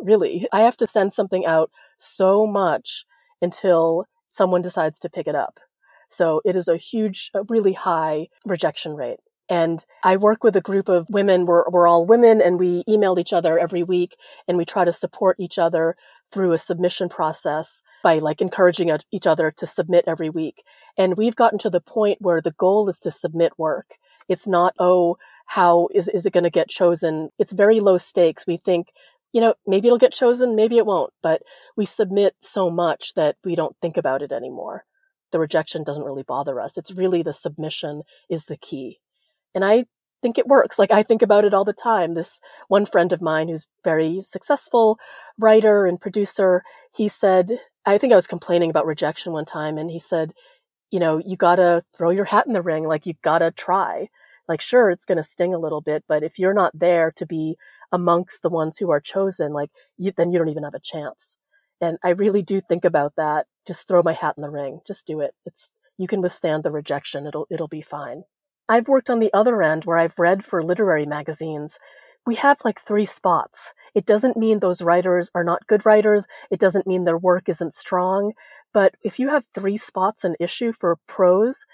Really, 0.00 0.46
I 0.52 0.60
have 0.60 0.76
to 0.78 0.86
send 0.86 1.14
something 1.14 1.46
out 1.46 1.70
so 1.98 2.46
much 2.46 3.04
until 3.40 4.06
someone 4.28 4.60
decides 4.60 4.98
to 5.00 5.08
pick 5.08 5.26
it 5.26 5.34
up. 5.34 5.60
So 6.08 6.40
it 6.44 6.56
is 6.56 6.68
a 6.68 6.76
huge, 6.76 7.30
a 7.34 7.42
really 7.48 7.72
high 7.72 8.28
rejection 8.46 8.94
rate. 8.94 9.20
And 9.48 9.84
I 10.02 10.16
work 10.16 10.42
with 10.42 10.56
a 10.56 10.60
group 10.60 10.88
of 10.88 11.08
women. 11.08 11.46
We're, 11.46 11.68
we're 11.70 11.86
all 11.86 12.04
women 12.04 12.40
and 12.40 12.58
we 12.58 12.82
email 12.88 13.18
each 13.18 13.32
other 13.32 13.58
every 13.58 13.82
week 13.82 14.16
and 14.48 14.58
we 14.58 14.64
try 14.64 14.84
to 14.84 14.92
support 14.92 15.36
each 15.38 15.58
other 15.58 15.96
through 16.32 16.52
a 16.52 16.58
submission 16.58 17.08
process 17.08 17.82
by 18.02 18.18
like 18.18 18.40
encouraging 18.40 18.90
each 19.12 19.26
other 19.26 19.50
to 19.52 19.66
submit 19.66 20.04
every 20.06 20.28
week. 20.28 20.64
And 20.98 21.16
we've 21.16 21.36
gotten 21.36 21.58
to 21.60 21.70
the 21.70 21.80
point 21.80 22.18
where 22.20 22.40
the 22.40 22.52
goal 22.52 22.88
is 22.88 22.98
to 23.00 23.10
submit 23.10 23.52
work. 23.56 23.94
It's 24.28 24.46
not, 24.48 24.74
oh, 24.78 25.16
how 25.46 25.88
is, 25.94 26.08
is 26.08 26.26
it 26.26 26.32
going 26.32 26.44
to 26.44 26.50
get 26.50 26.68
chosen? 26.68 27.30
It's 27.38 27.52
very 27.52 27.78
low 27.78 27.98
stakes. 27.98 28.46
We 28.46 28.56
think, 28.56 28.88
you 29.32 29.40
know, 29.40 29.54
maybe 29.66 29.86
it'll 29.86 29.98
get 29.98 30.12
chosen, 30.12 30.56
maybe 30.56 30.78
it 30.78 30.86
won't, 30.86 31.12
but 31.22 31.42
we 31.76 31.86
submit 31.86 32.34
so 32.40 32.70
much 32.70 33.14
that 33.14 33.36
we 33.44 33.54
don't 33.54 33.76
think 33.80 33.96
about 33.96 34.22
it 34.22 34.32
anymore. 34.32 34.84
The 35.30 35.38
rejection 35.38 35.84
doesn't 35.84 36.04
really 36.04 36.22
bother 36.22 36.60
us. 36.60 36.76
It's 36.76 36.94
really 36.94 37.22
the 37.22 37.32
submission 37.32 38.02
is 38.28 38.46
the 38.46 38.56
key. 38.56 38.98
And 39.56 39.64
I 39.64 39.86
think 40.22 40.38
it 40.38 40.46
works. 40.46 40.78
Like 40.78 40.90
I 40.92 41.02
think 41.02 41.22
about 41.22 41.46
it 41.46 41.54
all 41.54 41.64
the 41.64 41.72
time. 41.72 42.14
This 42.14 42.40
one 42.68 42.86
friend 42.86 43.12
of 43.12 43.22
mine 43.22 43.48
who's 43.48 43.66
very 43.82 44.20
successful 44.20 44.98
writer 45.38 45.86
and 45.86 46.00
producer, 46.00 46.62
he 46.94 47.08
said, 47.08 47.58
I 47.86 47.96
think 47.96 48.12
I 48.12 48.16
was 48.16 48.26
complaining 48.26 48.68
about 48.70 48.86
rejection 48.86 49.32
one 49.32 49.46
time 49.46 49.78
and 49.78 49.90
he 49.90 49.98
said, 49.98 50.34
you 50.90 51.00
know, 51.00 51.18
you 51.24 51.36
gotta 51.36 51.82
throw 51.96 52.10
your 52.10 52.26
hat 52.26 52.46
in 52.46 52.52
the 52.52 52.62
ring. 52.62 52.84
Like 52.86 53.06
you 53.06 53.14
gotta 53.22 53.50
try. 53.50 54.08
Like, 54.46 54.60
sure, 54.60 54.90
it's 54.90 55.06
to 55.06 55.22
sting 55.22 55.54
a 55.54 55.58
little 55.58 55.80
bit, 55.80 56.04
but 56.06 56.22
if 56.22 56.38
you're 56.38 56.54
not 56.54 56.78
there 56.78 57.10
to 57.16 57.26
be 57.26 57.56
amongst 57.90 58.42
the 58.42 58.50
ones 58.50 58.78
who 58.78 58.90
are 58.90 59.00
chosen, 59.00 59.52
like 59.52 59.70
you, 59.96 60.12
then 60.16 60.30
you 60.30 60.38
don't 60.38 60.50
even 60.50 60.64
have 60.64 60.74
a 60.74 60.80
chance. 60.80 61.38
And 61.80 61.98
I 62.04 62.10
really 62.10 62.42
do 62.42 62.60
think 62.60 62.84
about 62.84 63.14
that. 63.16 63.46
Just 63.66 63.88
throw 63.88 64.02
my 64.02 64.12
hat 64.12 64.34
in 64.36 64.42
the 64.42 64.50
ring. 64.50 64.80
Just 64.86 65.06
do 65.06 65.20
it. 65.20 65.34
It's, 65.46 65.70
you 65.98 66.06
can 66.06 66.20
withstand 66.20 66.62
the 66.62 66.70
rejection. 66.70 67.26
It'll, 67.26 67.46
it'll 67.50 67.68
be 67.68 67.82
fine. 67.82 68.24
I've 68.68 68.88
worked 68.88 69.10
on 69.10 69.18
the 69.20 69.32
other 69.32 69.62
end 69.62 69.84
where 69.84 69.98
I've 69.98 70.18
read 70.18 70.44
for 70.44 70.62
literary 70.62 71.06
magazines. 71.06 71.78
We 72.26 72.34
have 72.36 72.58
like 72.64 72.80
three 72.80 73.06
spots. 73.06 73.72
It 73.94 74.06
doesn't 74.06 74.36
mean 74.36 74.58
those 74.58 74.82
writers 74.82 75.30
are 75.34 75.44
not 75.44 75.66
good 75.68 75.86
writers. 75.86 76.26
It 76.50 76.58
doesn't 76.58 76.86
mean 76.86 77.04
their 77.04 77.18
work 77.18 77.48
isn't 77.48 77.74
strong. 77.74 78.32
But 78.74 78.94
if 79.02 79.18
you 79.18 79.28
have 79.28 79.44
three 79.54 79.76
spots 79.76 80.24
an 80.24 80.34
issue 80.40 80.72
for 80.72 80.98
prose 81.06 81.64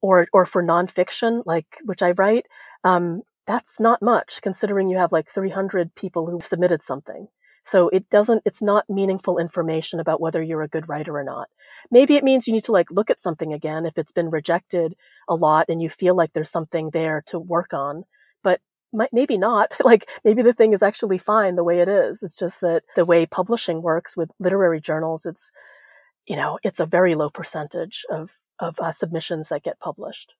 or, 0.00 0.26
or 0.32 0.44
for 0.44 0.62
nonfiction, 0.62 1.42
like, 1.46 1.78
which 1.84 2.02
I 2.02 2.12
write, 2.12 2.46
um, 2.84 3.22
that's 3.46 3.78
not 3.78 4.02
much 4.02 4.40
considering 4.42 4.88
you 4.88 4.98
have 4.98 5.12
like 5.12 5.28
300 5.28 5.94
people 5.94 6.30
who 6.30 6.40
submitted 6.40 6.82
something. 6.82 7.28
So 7.64 7.88
it 7.90 8.08
doesn't, 8.10 8.42
it's 8.44 8.62
not 8.62 8.90
meaningful 8.90 9.38
information 9.38 10.00
about 10.00 10.20
whether 10.20 10.42
you're 10.42 10.62
a 10.62 10.68
good 10.68 10.88
writer 10.88 11.16
or 11.16 11.24
not. 11.24 11.48
Maybe 11.90 12.16
it 12.16 12.24
means 12.24 12.46
you 12.46 12.52
need 12.52 12.64
to 12.64 12.72
like 12.72 12.90
look 12.90 13.10
at 13.10 13.20
something 13.20 13.52
again 13.52 13.86
if 13.86 13.98
it's 13.98 14.12
been 14.12 14.30
rejected 14.30 14.94
a 15.28 15.34
lot 15.34 15.66
and 15.68 15.80
you 15.80 15.88
feel 15.88 16.16
like 16.16 16.32
there's 16.32 16.50
something 16.50 16.90
there 16.90 17.22
to 17.26 17.38
work 17.38 17.72
on, 17.72 18.04
but 18.42 18.60
maybe 19.12 19.38
not. 19.38 19.72
like 19.84 20.08
maybe 20.24 20.42
the 20.42 20.52
thing 20.52 20.72
is 20.72 20.82
actually 20.82 21.18
fine 21.18 21.54
the 21.54 21.64
way 21.64 21.80
it 21.80 21.88
is. 21.88 22.22
It's 22.22 22.36
just 22.36 22.60
that 22.60 22.82
the 22.96 23.04
way 23.04 23.26
publishing 23.26 23.82
works 23.82 24.16
with 24.16 24.32
literary 24.38 24.80
journals, 24.80 25.24
it's, 25.24 25.52
you 26.26 26.36
know, 26.36 26.58
it's 26.62 26.80
a 26.80 26.86
very 26.86 27.14
low 27.14 27.30
percentage 27.30 28.04
of, 28.10 28.38
of 28.58 28.78
uh, 28.80 28.92
submissions 28.92 29.48
that 29.48 29.64
get 29.64 29.80
published. 29.80 30.34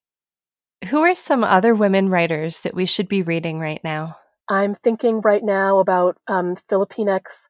Who 0.88 1.02
are 1.02 1.14
some 1.14 1.44
other 1.44 1.74
women 1.74 2.08
writers 2.08 2.60
that 2.60 2.74
we 2.74 2.86
should 2.86 3.08
be 3.08 3.22
reading 3.22 3.60
right 3.60 3.82
now? 3.84 4.16
I'm 4.52 4.74
thinking 4.74 5.22
right 5.22 5.42
now 5.42 5.78
about 5.78 6.18
um, 6.28 6.56
Filipinx 6.56 7.46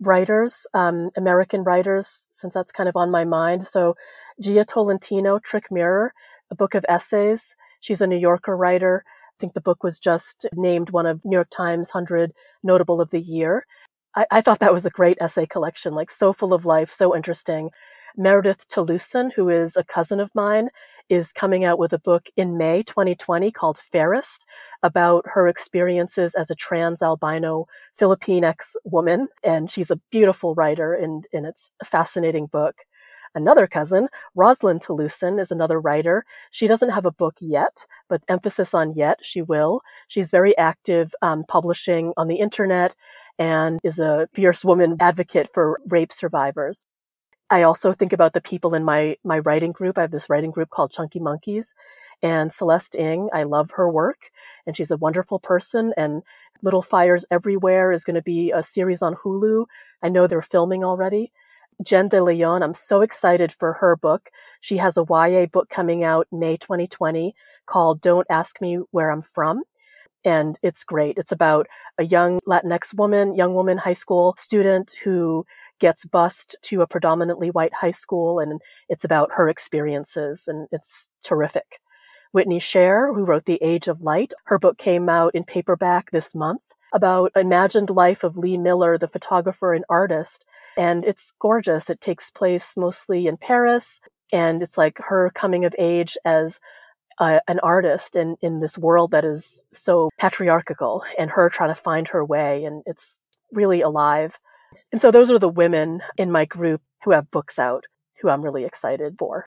writers, 0.00 0.66
um, 0.72 1.10
American 1.14 1.62
writers, 1.62 2.26
since 2.32 2.54
that's 2.54 2.72
kind 2.72 2.88
of 2.88 2.96
on 2.96 3.10
my 3.10 3.26
mind. 3.26 3.66
So 3.66 3.94
Jia 4.42 4.66
Tolentino, 4.66 5.38
Trick 5.38 5.70
Mirror, 5.70 6.14
a 6.50 6.54
book 6.54 6.74
of 6.74 6.86
essays. 6.88 7.54
She's 7.82 8.00
a 8.00 8.06
New 8.06 8.16
Yorker 8.16 8.56
writer. 8.56 9.04
I 9.06 9.36
think 9.38 9.52
the 9.52 9.60
book 9.60 9.84
was 9.84 9.98
just 9.98 10.46
named 10.54 10.88
one 10.88 11.04
of 11.04 11.26
New 11.26 11.36
York 11.36 11.50
Times 11.50 11.90
100 11.90 12.32
Notable 12.62 13.02
of 13.02 13.10
the 13.10 13.20
Year. 13.20 13.66
I, 14.14 14.24
I 14.30 14.40
thought 14.40 14.60
that 14.60 14.72
was 14.72 14.86
a 14.86 14.90
great 14.90 15.18
essay 15.20 15.44
collection, 15.44 15.92
like 15.92 16.10
so 16.10 16.32
full 16.32 16.54
of 16.54 16.64
life, 16.64 16.90
so 16.90 17.14
interesting. 17.14 17.68
Meredith 18.16 18.66
Talusan, 18.68 19.30
who 19.34 19.48
is 19.50 19.76
a 19.76 19.84
cousin 19.84 20.20
of 20.20 20.34
mine, 20.34 20.70
is 21.08 21.32
coming 21.32 21.64
out 21.64 21.78
with 21.78 21.92
a 21.92 21.98
book 21.98 22.26
in 22.36 22.56
May 22.56 22.82
2020 22.82 23.50
called 23.52 23.78
Fairest 23.92 24.44
about 24.82 25.24
her 25.26 25.46
experiences 25.46 26.34
as 26.34 26.50
a 26.50 26.54
trans 26.54 27.02
albino 27.02 27.66
Filipinx 28.00 28.74
woman. 28.84 29.28
And 29.44 29.70
she's 29.70 29.90
a 29.90 30.00
beautiful 30.10 30.54
writer 30.54 30.94
and, 30.94 31.26
and 31.32 31.44
it's 31.44 31.70
a 31.80 31.84
fascinating 31.84 32.46
book. 32.46 32.76
Another 33.34 33.66
cousin, 33.66 34.08
Roslyn 34.34 34.78
Talusan, 34.78 35.38
is 35.38 35.50
another 35.50 35.78
writer. 35.78 36.24
She 36.50 36.66
doesn't 36.66 36.88
have 36.88 37.04
a 37.04 37.12
book 37.12 37.34
yet, 37.38 37.84
but 38.08 38.22
emphasis 38.28 38.72
on 38.72 38.94
yet, 38.94 39.18
she 39.22 39.42
will. 39.42 39.82
She's 40.08 40.30
very 40.30 40.56
active 40.56 41.14
um, 41.20 41.44
publishing 41.46 42.14
on 42.16 42.28
the 42.28 42.36
internet 42.36 42.96
and 43.38 43.78
is 43.84 43.98
a 43.98 44.26
fierce 44.32 44.64
woman 44.64 44.96
advocate 45.00 45.50
for 45.52 45.78
rape 45.86 46.14
survivors. 46.14 46.86
I 47.48 47.62
also 47.62 47.92
think 47.92 48.12
about 48.12 48.32
the 48.32 48.40
people 48.40 48.74
in 48.74 48.82
my, 48.82 49.16
my 49.22 49.38
writing 49.38 49.72
group. 49.72 49.98
I 49.98 50.00
have 50.02 50.10
this 50.10 50.28
writing 50.28 50.50
group 50.50 50.70
called 50.70 50.90
Chunky 50.90 51.20
Monkeys 51.20 51.74
and 52.22 52.52
Celeste 52.52 52.96
Ng. 52.96 53.28
I 53.32 53.44
love 53.44 53.70
her 53.72 53.88
work 53.88 54.30
and 54.66 54.76
she's 54.76 54.90
a 54.90 54.96
wonderful 54.96 55.38
person 55.38 55.94
and 55.96 56.22
Little 56.62 56.82
Fires 56.82 57.24
Everywhere 57.30 57.92
is 57.92 58.02
going 58.02 58.14
to 58.16 58.22
be 58.22 58.50
a 58.50 58.62
series 58.62 59.02
on 59.02 59.14
Hulu. 59.14 59.66
I 60.02 60.08
know 60.08 60.26
they're 60.26 60.42
filming 60.42 60.84
already. 60.84 61.32
Jen 61.82 62.08
De 62.08 62.22
Leon, 62.22 62.62
I'm 62.62 62.74
so 62.74 63.02
excited 63.02 63.52
for 63.52 63.74
her 63.74 63.96
book. 63.96 64.30
She 64.60 64.78
has 64.78 64.96
a 64.96 65.04
YA 65.08 65.46
book 65.46 65.68
coming 65.68 66.02
out 66.02 66.26
May 66.32 66.56
2020 66.56 67.34
called 67.66 68.00
Don't 68.00 68.26
Ask 68.30 68.60
Me 68.60 68.78
Where 68.90 69.10
I'm 69.10 69.22
From. 69.22 69.62
And 70.24 70.58
it's 70.62 70.82
great. 70.82 71.18
It's 71.18 71.32
about 71.32 71.68
a 71.98 72.04
young 72.04 72.40
Latinx 72.48 72.94
woman, 72.94 73.36
young 73.36 73.54
woman, 73.54 73.78
high 73.78 73.92
school 73.92 74.34
student 74.38 74.94
who 75.04 75.46
gets 75.78 76.04
bused 76.04 76.56
to 76.62 76.82
a 76.82 76.86
predominantly 76.86 77.50
white 77.50 77.74
high 77.74 77.90
school 77.90 78.38
and 78.38 78.60
it's 78.88 79.04
about 79.04 79.30
her 79.32 79.48
experiences 79.48 80.44
and 80.46 80.68
it's 80.72 81.06
terrific. 81.22 81.80
Whitney 82.32 82.60
Scharer, 82.60 83.14
who 83.14 83.24
wrote 83.24 83.44
The 83.44 83.62
Age 83.62 83.88
of 83.88 84.02
Light, 84.02 84.32
her 84.44 84.58
book 84.58 84.78
came 84.78 85.08
out 85.08 85.34
in 85.34 85.44
paperback 85.44 86.10
this 86.10 86.34
month 86.34 86.62
about 86.92 87.32
imagined 87.34 87.90
life 87.90 88.24
of 88.24 88.36
Lee 88.36 88.56
Miller, 88.56 88.98
the 88.98 89.08
photographer 89.08 89.74
and 89.74 89.84
artist. 89.88 90.44
And 90.76 91.04
it's 91.04 91.32
gorgeous. 91.40 91.88
It 91.88 92.00
takes 92.00 92.30
place 92.30 92.74
mostly 92.76 93.26
in 93.26 93.36
Paris 93.36 94.00
and 94.32 94.62
it's 94.62 94.76
like 94.76 94.98
her 94.98 95.30
coming 95.34 95.64
of 95.64 95.74
age 95.78 96.16
as 96.24 96.58
an 97.18 97.58
artist 97.62 98.14
in, 98.14 98.36
in 98.42 98.60
this 98.60 98.76
world 98.76 99.10
that 99.12 99.24
is 99.24 99.60
so 99.72 100.10
patriarchal 100.18 101.02
and 101.18 101.30
her 101.30 101.48
trying 101.48 101.70
to 101.70 101.74
find 101.74 102.08
her 102.08 102.24
way. 102.24 102.64
And 102.64 102.82
it's 102.84 103.22
really 103.52 103.80
alive. 103.80 104.38
And 104.92 105.00
so 105.00 105.10
those 105.10 105.30
are 105.30 105.38
the 105.38 105.48
women 105.48 106.02
in 106.16 106.30
my 106.30 106.44
group 106.44 106.80
who 107.04 107.10
have 107.12 107.30
books 107.30 107.58
out 107.58 107.84
who 108.20 108.28
I'm 108.28 108.42
really 108.42 108.64
excited 108.64 109.16
for. 109.18 109.46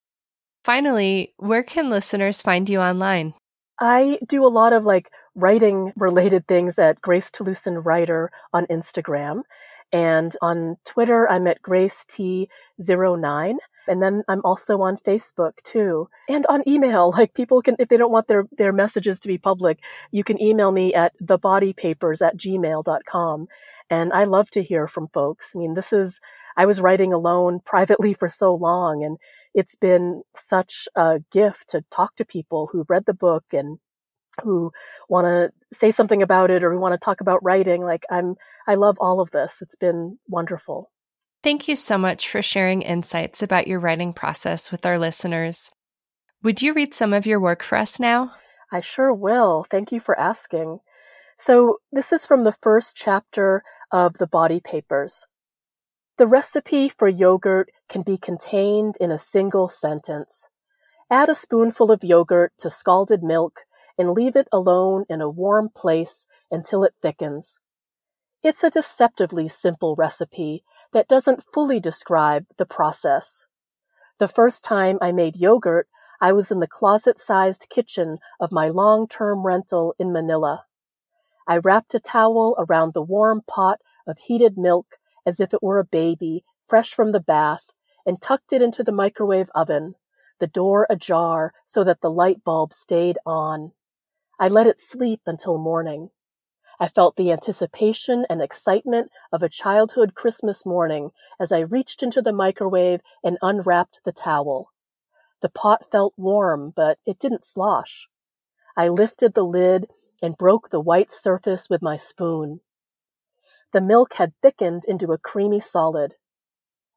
Finally, 0.64 1.34
where 1.38 1.64
can 1.64 1.90
listeners 1.90 2.42
find 2.42 2.70
you 2.70 2.80
online? 2.80 3.34
I 3.80 4.20
do 4.28 4.46
a 4.46 4.48
lot 4.48 4.74
of 4.74 4.86
like 4.86 5.10
writing 5.36 5.94
related 5.96 6.48
things 6.48 6.78
at 6.78 7.02
Grace 7.02 7.32
Talusan 7.32 7.84
Writer 7.84 8.30
on 8.54 8.66
Instagram. 8.68 9.44
And 9.92 10.36
on 10.42 10.78
Twitter, 10.86 11.30
I'm 11.30 11.48
at 11.48 11.62
Grace 11.62 12.06
T09. 12.08 13.56
And 13.88 14.04
then 14.04 14.24
I'm 14.28 14.42
also 14.44 14.82
on 14.82 14.98
Facebook 14.98 15.54
too. 15.64 16.10
And 16.28 16.46
on 16.48 16.62
email, 16.68 17.12
like 17.18 17.34
people 17.34 17.62
can, 17.62 17.76
if 17.80 17.90
they 17.90 17.98
don't 17.98 18.12
want 18.12 18.28
their, 18.28 18.46
their 18.58 18.74
messages 18.74 19.20
to 19.22 19.28
be 19.28 19.38
public, 19.38 19.80
you 20.12 20.24
can 20.24 20.42
email 20.42 20.72
me 20.72 20.94
at 20.94 21.14
thebodypapers 21.24 22.26
at 22.26 22.38
gmail.com. 22.38 23.48
And 23.90 24.14
I 24.14 24.26
love 24.26 24.50
to 24.52 24.64
hear 24.64 24.88
from 24.88 25.08
folks. 25.10 25.52
I 25.56 25.60
mean, 25.60 25.74
this 25.74 25.92
is, 25.92 26.20
I 26.58 26.66
was 26.66 26.82
writing 26.82 27.14
alone 27.14 27.60
privately 27.66 28.14
for 28.14 28.30
so 28.30 28.54
long 28.54 29.04
and 29.04 29.18
it's 29.54 29.76
been 29.76 30.24
such 30.36 30.88
a 30.96 31.22
gift 31.32 31.70
to 31.70 31.84
talk 31.92 32.16
to 32.18 32.26
people 32.26 32.70
who 32.72 32.86
read 32.88 33.06
the 33.06 33.14
book 33.14 33.46
and 33.52 33.80
who 34.44 34.72
want 35.10 35.26
to 35.26 35.52
say 35.74 35.92
something 35.92 36.22
about 36.22 36.52
it 36.52 36.64
or 36.64 36.72
who 36.72 36.80
want 36.80 36.94
to 36.94 37.04
talk 37.04 37.20
about 37.22 37.44
writing. 37.44 37.84
Like 37.84 38.06
I'm, 38.10 38.36
I 38.68 38.76
love 38.76 38.98
all 39.00 39.20
of 39.20 39.32
this. 39.32 39.60
It's 39.62 39.76
been 39.76 40.18
wonderful. 40.28 40.92
Thank 41.42 41.68
you 41.68 41.76
so 41.76 41.98
much 41.98 42.28
for 42.28 42.42
sharing 42.42 42.82
insights 42.82 43.42
about 43.42 43.68
your 43.68 43.80
writing 43.80 44.14
process 44.14 44.72
with 44.72 44.86
our 44.86 45.00
listeners. 45.00 45.70
Would 46.44 46.62
you 46.62 46.74
read 46.74 46.94
some 46.94 47.14
of 47.14 47.26
your 47.26 47.40
work 47.40 47.64
for 47.64 47.78
us 47.78 48.00
now? 48.00 48.34
I 48.72 48.82
sure 48.82 49.14
will. 49.14 49.66
Thank 49.70 49.92
you 49.92 50.00
for 50.00 50.20
asking. 50.20 50.80
So, 51.38 51.78
this 51.92 52.12
is 52.12 52.26
from 52.26 52.44
the 52.44 52.52
first 52.52 52.96
chapter 52.96 53.64
of 53.92 54.18
the 54.18 54.28
body 54.28 54.60
papers. 54.60 55.26
The 56.18 56.28
recipe 56.28 56.90
for 56.90 57.08
yogurt 57.08 57.70
can 57.88 58.02
be 58.02 58.18
contained 58.18 58.98
in 59.00 59.12
a 59.12 59.18
single 59.18 59.70
sentence. 59.70 60.50
Add 61.10 61.30
a 61.30 61.36
spoonful 61.36 61.92
of 61.92 62.04
yogurt 62.04 62.54
to 62.60 62.70
scalded 62.70 63.24
milk 63.24 63.62
and 63.98 64.12
leave 64.12 64.36
it 64.36 64.48
alone 64.52 65.06
in 65.10 65.22
a 65.22 65.30
warm 65.30 65.70
place 65.76 66.28
until 66.52 66.84
it 66.84 66.94
thickens. 67.02 67.60
It's 68.44 68.64
a 68.64 68.70
deceptively 68.70 69.48
simple 69.48 69.96
recipe 69.98 70.64
that 70.94 71.08
doesn't 71.08 71.46
fully 71.54 71.80
describe 71.80 72.46
the 72.58 72.66
process. 72.66 73.46
The 74.18 74.28
first 74.28 74.64
time 74.64 74.98
I 75.02 75.12
made 75.12 75.36
yogurt, 75.36 75.88
I 76.22 76.32
was 76.32 76.52
in 76.52 76.60
the 76.60 76.68
closet 76.68 77.20
sized 77.20 77.68
kitchen 77.70 78.20
of 78.40 78.52
my 78.52 78.68
long 78.68 79.08
term 79.08 79.46
rental 79.46 79.96
in 80.00 80.12
Manila. 80.12 80.66
I 81.50 81.58
wrapped 81.58 81.96
a 81.96 82.00
towel 82.00 82.54
around 82.60 82.94
the 82.94 83.02
warm 83.02 83.42
pot 83.42 83.82
of 84.06 84.20
heated 84.20 84.56
milk 84.56 85.00
as 85.26 85.40
if 85.40 85.52
it 85.52 85.64
were 85.64 85.80
a 85.80 85.84
baby 85.84 86.46
fresh 86.62 86.94
from 86.94 87.12
the 87.12 87.20
bath 87.20 87.72
and 88.06 88.22
tucked 88.22 88.54
it 88.54 88.62
into 88.62 88.84
the 88.84 88.92
microwave 88.92 89.50
oven, 89.56 89.96
the 90.38 90.46
door 90.46 90.86
ajar 90.92 91.52
so 91.66 91.84
that 91.84 92.02
the 92.02 92.12
light 92.12 92.44
bulb 92.44 92.72
stayed 92.72 93.18
on. 93.26 93.72
I 94.40 94.48
let 94.48 94.68
it 94.68 94.80
sleep 94.80 95.22
until 95.26 95.58
morning. 95.58 96.12
I 96.80 96.88
felt 96.88 97.16
the 97.16 97.32
anticipation 97.32 98.28
and 98.30 98.44
excitement 98.44 99.10
of 99.34 99.42
a 99.42 99.50
childhood 99.50 100.14
Christmas 100.14 100.68
morning 100.68 101.10
as 101.40 101.52
I 101.52 101.62
reached 101.62 102.04
into 102.04 102.22
the 102.22 102.32
microwave 102.32 103.02
and 103.24 103.40
unwrapped 103.42 104.02
the 104.06 104.12
towel. 104.12 104.72
The 105.42 105.50
pot 105.50 105.90
felt 105.90 106.14
warm, 106.16 106.74
but 106.76 107.00
it 107.08 107.18
didn't 107.18 107.44
slosh. 107.44 108.08
I 108.78 108.88
lifted 108.88 109.34
the 109.34 109.44
lid 109.44 109.88
and 110.22 110.38
broke 110.38 110.70
the 110.70 110.82
white 110.82 111.12
surface 111.12 111.70
with 111.70 111.82
my 111.82 111.98
spoon. 111.98 112.62
The 113.72 113.82
milk 113.82 114.14
had 114.14 114.34
thickened 114.42 114.84
into 114.88 115.12
a 115.12 115.18
creamy 115.18 115.60
solid. 115.60 116.16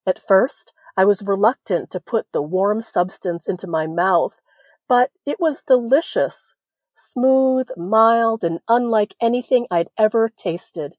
At 0.06 0.18
first, 0.18 0.72
I 0.96 1.04
was 1.04 1.22
reluctant 1.22 1.90
to 1.90 2.00
put 2.00 2.26
the 2.32 2.42
warm 2.42 2.82
substance 2.82 3.48
into 3.48 3.66
my 3.66 3.86
mouth, 3.86 4.40
but 4.88 5.10
it 5.24 5.40
was 5.40 5.62
delicious 5.62 6.54
smooth, 6.94 7.68
mild, 7.76 8.44
and 8.44 8.60
unlike 8.68 9.14
anything 9.20 9.66
I'd 9.70 9.88
ever 9.96 10.28
tasted. 10.28 10.96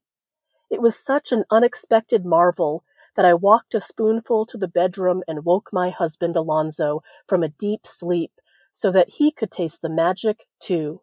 It 0.69 0.81
was 0.81 0.97
such 0.97 1.31
an 1.31 1.45
unexpected 1.51 2.25
marvel 2.25 2.83
that 3.15 3.25
I 3.25 3.35
walked 3.35 3.75
a 3.75 3.79
spoonful 3.79 4.45
to 4.47 4.57
the 4.57 4.67
bedroom 4.67 5.21
and 5.27 5.45
woke 5.45 5.69
my 5.71 5.91
husband 5.91 6.35
Alonzo 6.35 7.03
from 7.27 7.43
a 7.43 7.49
deep 7.49 7.85
sleep 7.85 8.31
so 8.73 8.91
that 8.91 9.11
he 9.11 9.31
could 9.31 9.51
taste 9.51 9.83
the 9.83 9.89
magic 9.89 10.47
too. 10.59 11.02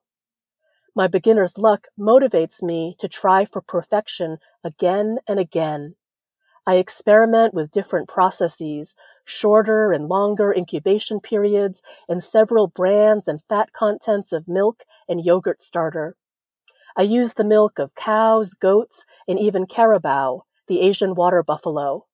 My 0.94 1.06
beginner's 1.06 1.56
luck 1.56 1.86
motivates 1.98 2.62
me 2.62 2.96
to 2.98 3.08
try 3.08 3.44
for 3.44 3.60
perfection 3.60 4.38
again 4.64 5.18
and 5.28 5.38
again. 5.38 5.94
I 6.66 6.74
experiment 6.74 7.54
with 7.54 7.70
different 7.70 8.08
processes, 8.08 8.94
shorter 9.24 9.92
and 9.92 10.08
longer 10.08 10.52
incubation 10.52 11.20
periods, 11.20 11.80
and 12.08 12.22
several 12.22 12.66
brands 12.66 13.28
and 13.28 13.42
fat 13.42 13.72
contents 13.72 14.32
of 14.32 14.48
milk 14.48 14.84
and 15.08 15.24
yogurt 15.24 15.62
starter. 15.62 16.16
I 16.96 17.02
use 17.02 17.34
the 17.34 17.44
milk 17.44 17.78
of 17.78 17.94
cows, 17.94 18.52
goats, 18.54 19.06
and 19.28 19.38
even 19.38 19.66
carabao, 19.66 20.44
the 20.66 20.80
Asian 20.80 21.14
water 21.14 21.42
buffalo. 21.42 22.06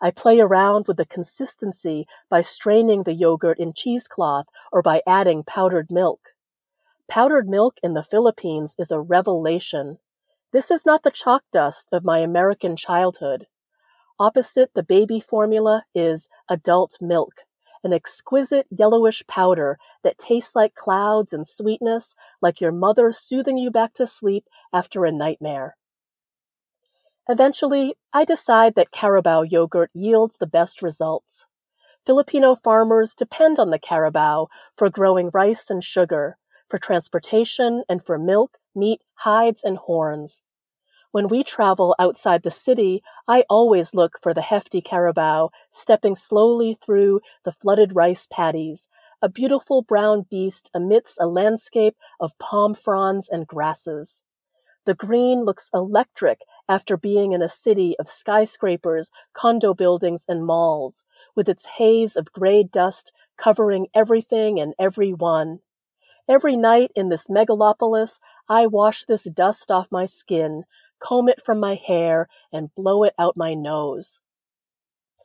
I 0.00 0.10
play 0.10 0.40
around 0.40 0.86
with 0.86 0.96
the 0.96 1.04
consistency 1.04 2.06
by 2.30 2.40
straining 2.40 3.02
the 3.02 3.14
yogurt 3.14 3.58
in 3.58 3.72
cheesecloth 3.72 4.46
or 4.72 4.80
by 4.80 5.02
adding 5.06 5.42
powdered 5.44 5.90
milk. 5.90 6.31
Powdered 7.12 7.46
milk 7.46 7.76
in 7.82 7.92
the 7.92 8.02
Philippines 8.02 8.74
is 8.78 8.90
a 8.90 8.98
revelation. 8.98 9.98
This 10.50 10.70
is 10.70 10.86
not 10.86 11.02
the 11.02 11.10
chalk 11.10 11.42
dust 11.52 11.90
of 11.92 12.06
my 12.06 12.20
American 12.20 12.74
childhood. 12.74 13.48
Opposite 14.18 14.70
the 14.72 14.82
baby 14.82 15.20
formula 15.20 15.84
is 15.94 16.30
adult 16.48 16.96
milk, 17.02 17.42
an 17.84 17.92
exquisite 17.92 18.66
yellowish 18.70 19.26
powder 19.26 19.78
that 20.02 20.16
tastes 20.16 20.56
like 20.56 20.74
clouds 20.74 21.34
and 21.34 21.46
sweetness, 21.46 22.14
like 22.40 22.62
your 22.62 22.72
mother 22.72 23.12
soothing 23.12 23.58
you 23.58 23.70
back 23.70 23.92
to 23.92 24.06
sleep 24.06 24.46
after 24.72 25.04
a 25.04 25.12
nightmare. 25.12 25.76
Eventually, 27.28 27.94
I 28.14 28.24
decide 28.24 28.74
that 28.76 28.90
Carabao 28.90 29.42
yogurt 29.42 29.90
yields 29.92 30.38
the 30.38 30.46
best 30.46 30.80
results. 30.80 31.44
Filipino 32.06 32.54
farmers 32.54 33.14
depend 33.14 33.58
on 33.58 33.68
the 33.68 33.78
Carabao 33.78 34.48
for 34.78 34.88
growing 34.88 35.28
rice 35.34 35.68
and 35.68 35.84
sugar, 35.84 36.38
for 36.72 36.78
transportation, 36.78 37.84
and 37.86 38.02
for 38.02 38.18
milk, 38.18 38.56
meat, 38.74 39.02
hides, 39.16 39.62
and 39.62 39.76
horns. 39.76 40.42
When 41.10 41.28
we 41.28 41.44
travel 41.44 41.94
outside 41.98 42.44
the 42.44 42.50
city, 42.50 43.02
I 43.28 43.44
always 43.50 43.92
look 43.92 44.14
for 44.22 44.32
the 44.32 44.40
hefty 44.40 44.80
carabao 44.80 45.50
stepping 45.70 46.16
slowly 46.16 46.78
through 46.82 47.20
the 47.44 47.52
flooded 47.52 47.94
rice 47.94 48.26
paddies, 48.26 48.88
a 49.20 49.28
beautiful 49.28 49.82
brown 49.82 50.24
beast 50.30 50.70
amidst 50.72 51.18
a 51.20 51.26
landscape 51.26 51.94
of 52.18 52.38
palm 52.38 52.72
fronds 52.72 53.28
and 53.28 53.46
grasses. 53.46 54.22
The 54.86 54.94
green 54.94 55.44
looks 55.44 55.68
electric 55.74 56.40
after 56.70 56.96
being 56.96 57.32
in 57.32 57.42
a 57.42 57.50
city 57.50 57.96
of 57.98 58.08
skyscrapers, 58.08 59.10
condo 59.34 59.74
buildings, 59.74 60.24
and 60.26 60.46
malls, 60.46 61.04
with 61.36 61.50
its 61.50 61.66
haze 61.76 62.16
of 62.16 62.32
gray 62.32 62.62
dust 62.62 63.12
covering 63.36 63.88
everything 63.94 64.58
and 64.58 64.72
everyone. 64.78 65.60
Every 66.28 66.56
night 66.56 66.92
in 66.94 67.08
this 67.08 67.26
megalopolis, 67.26 68.18
I 68.48 68.66
wash 68.66 69.04
this 69.04 69.24
dust 69.24 69.70
off 69.70 69.88
my 69.90 70.06
skin, 70.06 70.64
comb 71.00 71.28
it 71.28 71.44
from 71.44 71.58
my 71.58 71.74
hair, 71.74 72.28
and 72.52 72.74
blow 72.74 73.02
it 73.02 73.14
out 73.18 73.36
my 73.36 73.54
nose. 73.54 74.20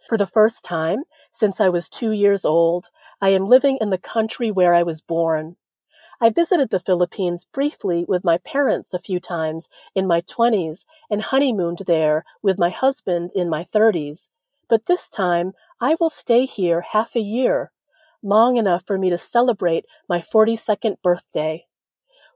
For 0.09 0.17
the 0.17 0.25
first 0.25 0.63
time 0.63 1.03
since 1.31 1.61
I 1.61 1.69
was 1.69 1.89
two 1.89 2.11
years 2.11 2.45
old, 2.45 2.87
I 3.21 3.29
am 3.29 3.45
living 3.45 3.77
in 3.79 3.89
the 3.89 3.97
country 3.97 4.49
where 4.51 4.73
I 4.73 4.83
was 4.83 5.01
born. 5.01 5.57
I 6.19 6.29
visited 6.29 6.71
the 6.71 6.79
Philippines 6.79 7.45
briefly 7.45 8.03
with 8.07 8.23
my 8.23 8.39
parents 8.39 8.93
a 8.93 8.99
few 8.99 9.19
times 9.19 9.69
in 9.93 10.07
my 10.07 10.21
20s 10.21 10.85
and 11.11 11.21
honeymooned 11.21 11.83
there 11.85 12.25
with 12.41 12.57
my 12.57 12.69
husband 12.69 13.31
in 13.35 13.49
my 13.49 13.63
30s. 13.63 14.29
But 14.67 14.87
this 14.87 15.09
time, 15.11 15.53
I 15.79 15.95
will 15.99 16.09
stay 16.09 16.45
here 16.45 16.81
half 16.81 17.15
a 17.15 17.19
year, 17.19 17.71
long 18.23 18.57
enough 18.57 18.83
for 18.85 18.97
me 18.97 19.09
to 19.09 19.17
celebrate 19.17 19.85
my 20.07 20.19
42nd 20.19 21.01
birthday. 21.01 21.65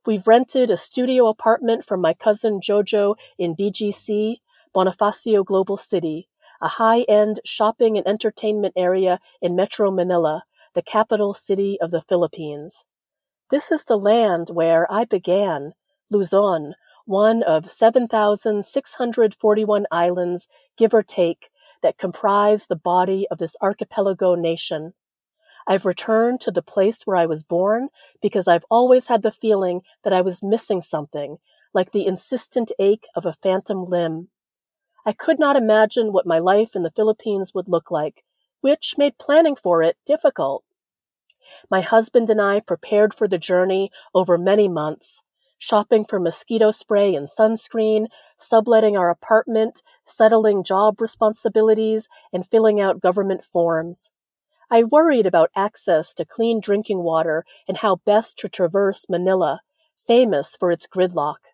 We've 0.06 0.28
rented 0.28 0.72
a 0.72 0.78
studio 0.78 1.28
apartment 1.28 1.86
from 1.86 2.02
my 2.02 2.14
cousin 2.14 2.60
Jojo 2.60 3.16
in 3.38 3.56
BGC, 3.56 4.38
Bonifacio 4.76 5.46
Global 5.46 5.78
City, 5.78 6.28
a 6.62 6.68
high-end 6.68 7.40
shopping 7.46 7.98
and 7.98 8.06
entertainment 8.08 8.74
area 8.78 9.20
in 9.42 9.56
Metro 9.56 9.92
Manila, 9.92 10.44
the 10.74 10.82
capital 10.82 11.34
city 11.34 11.78
of 11.82 11.92
the 11.92 12.02
Philippines. 12.02 12.86
This 13.50 13.72
is 13.72 13.84
the 13.84 13.98
land 13.98 14.50
where 14.52 14.90
I 14.92 15.06
began, 15.06 15.74
Luzon, 16.10 16.76
one 17.06 17.44
of 17.44 17.70
7,641 17.70 19.86
islands, 19.92 20.48
give 20.78 20.94
or 20.94 21.04
take, 21.04 21.50
that 21.84 21.98
comprise 21.98 22.68
the 22.68 22.76
body 22.76 23.28
of 23.30 23.40
this 23.40 23.58
archipelago 23.62 24.36
nation. 24.36 24.94
I've 25.68 25.86
returned 25.86 26.42
to 26.42 26.52
the 26.52 26.62
place 26.62 27.04
where 27.04 27.18
I 27.18 27.26
was 27.26 27.44
born 27.44 27.90
because 28.22 28.48
I've 28.48 28.66
always 28.70 29.08
had 29.08 29.22
the 29.22 29.32
feeling 29.32 29.82
that 30.04 30.14
I 30.14 30.22
was 30.22 30.44
missing 30.44 30.82
something, 30.82 31.38
like 31.74 31.92
the 31.92 32.06
insistent 32.06 32.72
ache 32.80 33.08
of 33.16 33.26
a 33.26 33.34
phantom 33.34 33.86
limb. 33.86 34.30
I 35.06 35.14
could 35.14 35.40
not 35.40 35.56
imagine 35.56 36.14
what 36.14 36.28
my 36.28 36.40
life 36.40 36.76
in 36.76 36.84
the 36.84 36.92
Philippines 36.92 37.54
would 37.54 37.70
look 37.70 37.90
like, 37.90 38.24
which 38.62 38.96
made 38.98 39.18
planning 39.18 39.56
for 39.56 39.82
it 39.82 39.98
difficult. 40.06 40.64
My 41.70 41.82
husband 41.82 42.30
and 42.30 42.40
I 42.40 42.60
prepared 42.60 43.14
for 43.14 43.28
the 43.28 43.40
journey 43.40 43.90
over 44.14 44.38
many 44.38 44.68
months, 44.68 45.24
shopping 45.58 46.06
for 46.06 46.20
mosquito 46.20 46.72
spray 46.72 47.16
and 47.16 47.28
sunscreen, 47.28 48.08
subletting 48.38 48.96
our 48.96 49.10
apartment, 49.10 49.82
settling 50.06 50.64
job 50.64 51.02
responsibilities, 51.02 52.08
and 52.32 52.48
filling 52.48 52.80
out 52.80 53.02
government 53.02 53.44
forms. 53.44 54.12
I 54.74 54.84
worried 54.84 55.26
about 55.26 55.52
access 55.54 56.14
to 56.14 56.24
clean 56.24 56.62
drinking 56.62 57.04
water 57.04 57.44
and 57.68 57.76
how 57.76 57.98
best 57.98 58.40
to 58.40 58.48
traverse 58.48 59.06
Manila, 59.10 59.60
famous 60.08 60.56
for 60.56 60.72
its 60.72 60.88
gridlock. 60.88 61.52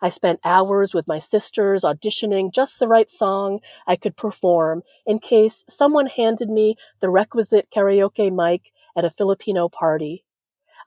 I 0.00 0.08
spent 0.08 0.40
hours 0.42 0.94
with 0.94 1.06
my 1.06 1.18
sisters 1.18 1.82
auditioning 1.82 2.50
just 2.50 2.78
the 2.78 2.88
right 2.88 3.10
song 3.10 3.60
I 3.86 3.94
could 3.94 4.16
perform 4.16 4.84
in 5.04 5.18
case 5.18 5.64
someone 5.68 6.06
handed 6.06 6.48
me 6.48 6.76
the 7.00 7.10
requisite 7.10 7.68
karaoke 7.70 8.32
mic 8.32 8.72
at 8.96 9.04
a 9.04 9.10
Filipino 9.10 9.68
party. 9.68 10.24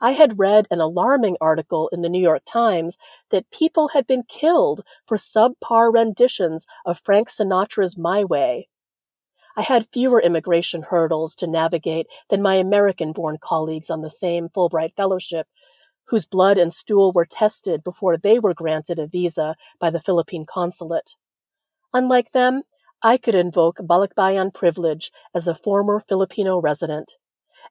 I 0.01 0.13
had 0.13 0.39
read 0.39 0.65
an 0.71 0.81
alarming 0.81 1.37
article 1.39 1.87
in 1.89 2.01
the 2.01 2.09
New 2.09 2.21
York 2.21 2.41
Times 2.47 2.97
that 3.29 3.51
people 3.51 3.89
had 3.89 4.07
been 4.07 4.23
killed 4.23 4.83
for 5.05 5.17
subpar 5.17 5.93
renditions 5.93 6.65
of 6.83 6.99
Frank 7.05 7.29
Sinatra's 7.29 7.95
My 7.95 8.23
Way. 8.23 8.69
I 9.59 9.63
had 9.63 9.89
fewer 9.91 10.21
immigration 10.21 10.83
hurdles 10.83 11.35
to 11.35 11.45
navigate 11.45 12.07
than 12.29 12.41
my 12.41 12.55
American 12.55 13.11
born 13.11 13.39
colleagues 13.41 13.89
on 13.89 13.99
the 13.99 14.09
same 14.09 14.47
Fulbright 14.47 14.95
Fellowship, 14.95 15.47
whose 16.05 16.25
blood 16.25 16.57
and 16.57 16.73
stool 16.73 17.11
were 17.11 17.25
tested 17.25 17.83
before 17.83 18.15
they 18.15 18.39
were 18.39 18.53
granted 18.53 18.99
a 18.99 19.05
visa 19.05 19.57
by 19.77 19.89
the 19.89 19.99
Philippine 19.99 20.45
consulate. 20.45 21.15
Unlike 21.93 22.31
them, 22.31 22.61
I 23.03 23.17
could 23.17 23.35
invoke 23.35 23.79
Balikbayan 23.79 24.53
privilege 24.53 25.11
as 25.35 25.45
a 25.45 25.53
former 25.53 25.99
Filipino 25.99 26.61
resident. 26.61 27.17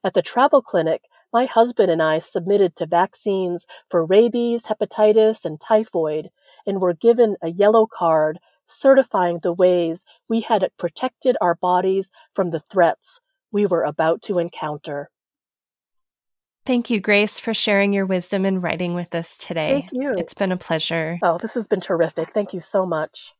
At 0.03 0.13
the 0.13 0.21
travel 0.21 0.61
clinic, 0.61 1.05
my 1.33 1.45
husband 1.45 1.89
and 1.89 2.03
I 2.03 2.19
submitted 2.19 2.75
to 2.75 2.85
vaccines 2.85 3.65
for 3.89 4.05
rabies, 4.05 4.67
hepatitis, 4.67 5.43
and 5.43 5.59
typhoid, 5.59 6.29
and 6.67 6.81
were 6.81 6.93
given 6.93 7.35
a 7.41 7.49
yellow 7.49 7.87
card 7.87 8.37
certifying 8.69 9.39
the 9.39 9.53
ways 9.53 10.05
we 10.27 10.41
had 10.41 10.69
protected 10.77 11.35
our 11.41 11.55
bodies 11.55 12.11
from 12.33 12.51
the 12.51 12.59
threats, 12.59 13.19
we 13.51 13.65
were 13.65 13.83
about 13.83 14.21
to 14.21 14.39
encounter. 14.39 15.09
Thank 16.65 16.89
you, 16.89 16.99
Grace, 16.99 17.39
for 17.39 17.53
sharing 17.53 17.93
your 17.93 18.05
wisdom 18.05 18.45
and 18.45 18.61
writing 18.61 18.93
with 18.93 19.15
us 19.15 19.35
today. 19.35 19.87
Thank 19.89 19.91
you. 19.91 20.13
It's 20.17 20.35
been 20.35 20.51
a 20.51 20.57
pleasure. 20.57 21.17
Oh, 21.23 21.37
this 21.39 21.55
has 21.55 21.67
been 21.67 21.81
terrific. 21.81 22.31
Thank 22.31 22.53
you 22.53 22.59
so 22.59 22.85
much. 22.85 23.33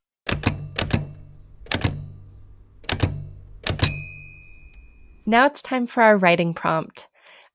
Now 5.27 5.45
it's 5.45 5.61
time 5.61 5.85
for 5.85 6.01
our 6.01 6.17
writing 6.17 6.55
prompt. 6.55 7.07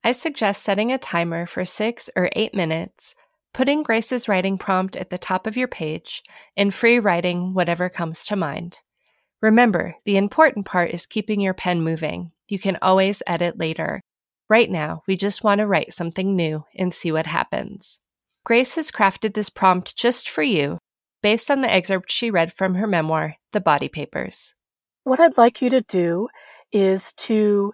I 0.05 0.13
suggest 0.13 0.63
setting 0.63 0.93
a 0.93 0.99
timer 0.99 1.45
for 1.45 1.65
six 1.65 2.09
or 2.15 2.29
eight 2.37 2.55
minutes, 2.55 3.17
putting 3.55 3.83
Grace's 3.83 4.29
writing 4.29 4.59
prompt 4.59 4.97
at 4.97 5.09
the 5.09 5.17
top 5.17 5.47
of 5.47 5.57
your 5.57 5.69
page, 5.69 6.23
and 6.57 6.75
free 6.75 6.99
writing 6.99 7.55
whatever 7.55 7.89
comes 7.89 8.27
to 8.27 8.37
mind. 8.37 8.81
Remember, 9.41 9.95
the 10.05 10.17
important 10.17 10.67
part 10.67 10.91
is 10.91 11.07
keeping 11.07 11.41
your 11.41 11.55
pen 11.55 11.81
moving. 11.81 12.33
You 12.49 12.59
can 12.59 12.77
always 12.83 13.23
edit 13.27 13.59
later. 13.59 14.01
Right 14.49 14.71
now, 14.71 15.03
we 15.07 15.17
just 15.17 15.45
want 15.45 15.61
to 15.61 15.67
write 15.67 15.93
something 15.93 16.37
new 16.37 16.65
and 16.75 16.93
see 16.93 17.13
what 17.13 17.27
happens. 17.27 18.01
Grace 18.45 18.75
has 18.75 18.91
crafted 18.91 19.33
this 19.33 19.49
prompt 19.49 19.97
just 19.97 20.29
for 20.29 20.43
you, 20.43 20.79
based 21.23 21.51
on 21.51 21.63
the 21.63 21.73
excerpt 21.73 22.11
she 22.13 22.31
read 22.31 22.53
from 22.53 22.75
her 22.75 22.87
memoir, 22.87 23.37
The 23.53 23.61
Body 23.61 23.89
Papers. 23.89 24.55
What 25.05 25.21
I'd 25.21 25.39
like 25.39 25.63
you 25.63 25.71
to 25.71 25.81
do 25.81 26.29
is 26.73 27.13
to 27.19 27.73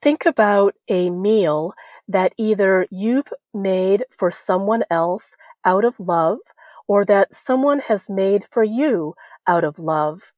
think 0.00 0.24
about 0.24 0.74
a 0.88 1.10
meal 1.10 1.74
that 2.08 2.32
either 2.36 2.86
you've 2.90 3.32
made 3.54 4.04
for 4.10 4.30
someone 4.30 4.84
else 4.90 5.36
out 5.64 5.84
of 5.84 5.98
love 6.00 6.38
or 6.88 7.04
that 7.04 7.34
someone 7.34 7.80
has 7.80 8.08
made 8.08 8.44
for 8.50 8.62
you 8.62 9.14
out 9.46 9.64
of 9.64 9.78
love. 9.78 10.32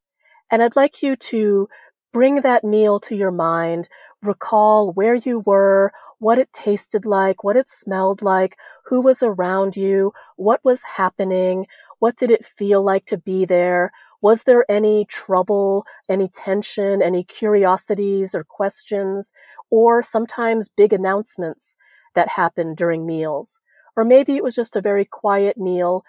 And 0.51 0.63
I'd 0.63 0.77
like 0.77 1.03
you 1.03 1.17
to 1.17 1.69
bring 2.13 2.41
that 2.41 2.65
meal 2.65 3.01
to 3.01 3.15
your 3.15 3.31
mind 3.31 3.89
recall 4.23 4.93
where 4.93 5.15
you 5.15 5.41
were, 5.47 5.93
what 6.19 6.39
it 6.39 6.53
tasted 6.53 7.07
like, 7.07 7.45
what 7.45 7.57
it 7.57 7.69
smelled 7.69 8.23
like, 8.23 8.57
who 8.85 9.01
was 9.01 9.23
around 9.23 9.77
you, 9.77 10.13
what 10.37 10.61
was 10.65 10.83
happening, 10.83 11.67
what 12.01 12.17
did 12.17 12.31
it 12.31 12.45
feel 12.45 12.83
like 12.83 13.07
to 13.07 13.17
be 13.19 13.45
there? 13.45 13.93
Was 14.21 14.43
there 14.43 14.65
any 14.69 15.05
trouble, 15.05 15.85
any 16.09 16.29
tension, 16.29 17.03
any 17.03 17.23
curiosities 17.23 18.35
or 18.35 18.43
questions, 18.43 19.33
or 19.71 20.03
sometimes 20.03 20.69
big 20.69 20.93
announcements 20.93 21.77
that 22.15 22.29
happened 22.29 22.77
during 22.77 23.07
meals? 23.07 23.61
Or 23.97 24.05
maybe 24.05 24.37
it 24.37 24.45
was 24.45 24.55
just 24.55 24.77
a 24.77 24.81
very 24.81 25.05
quiet 25.05 25.57
meal 25.57 26.05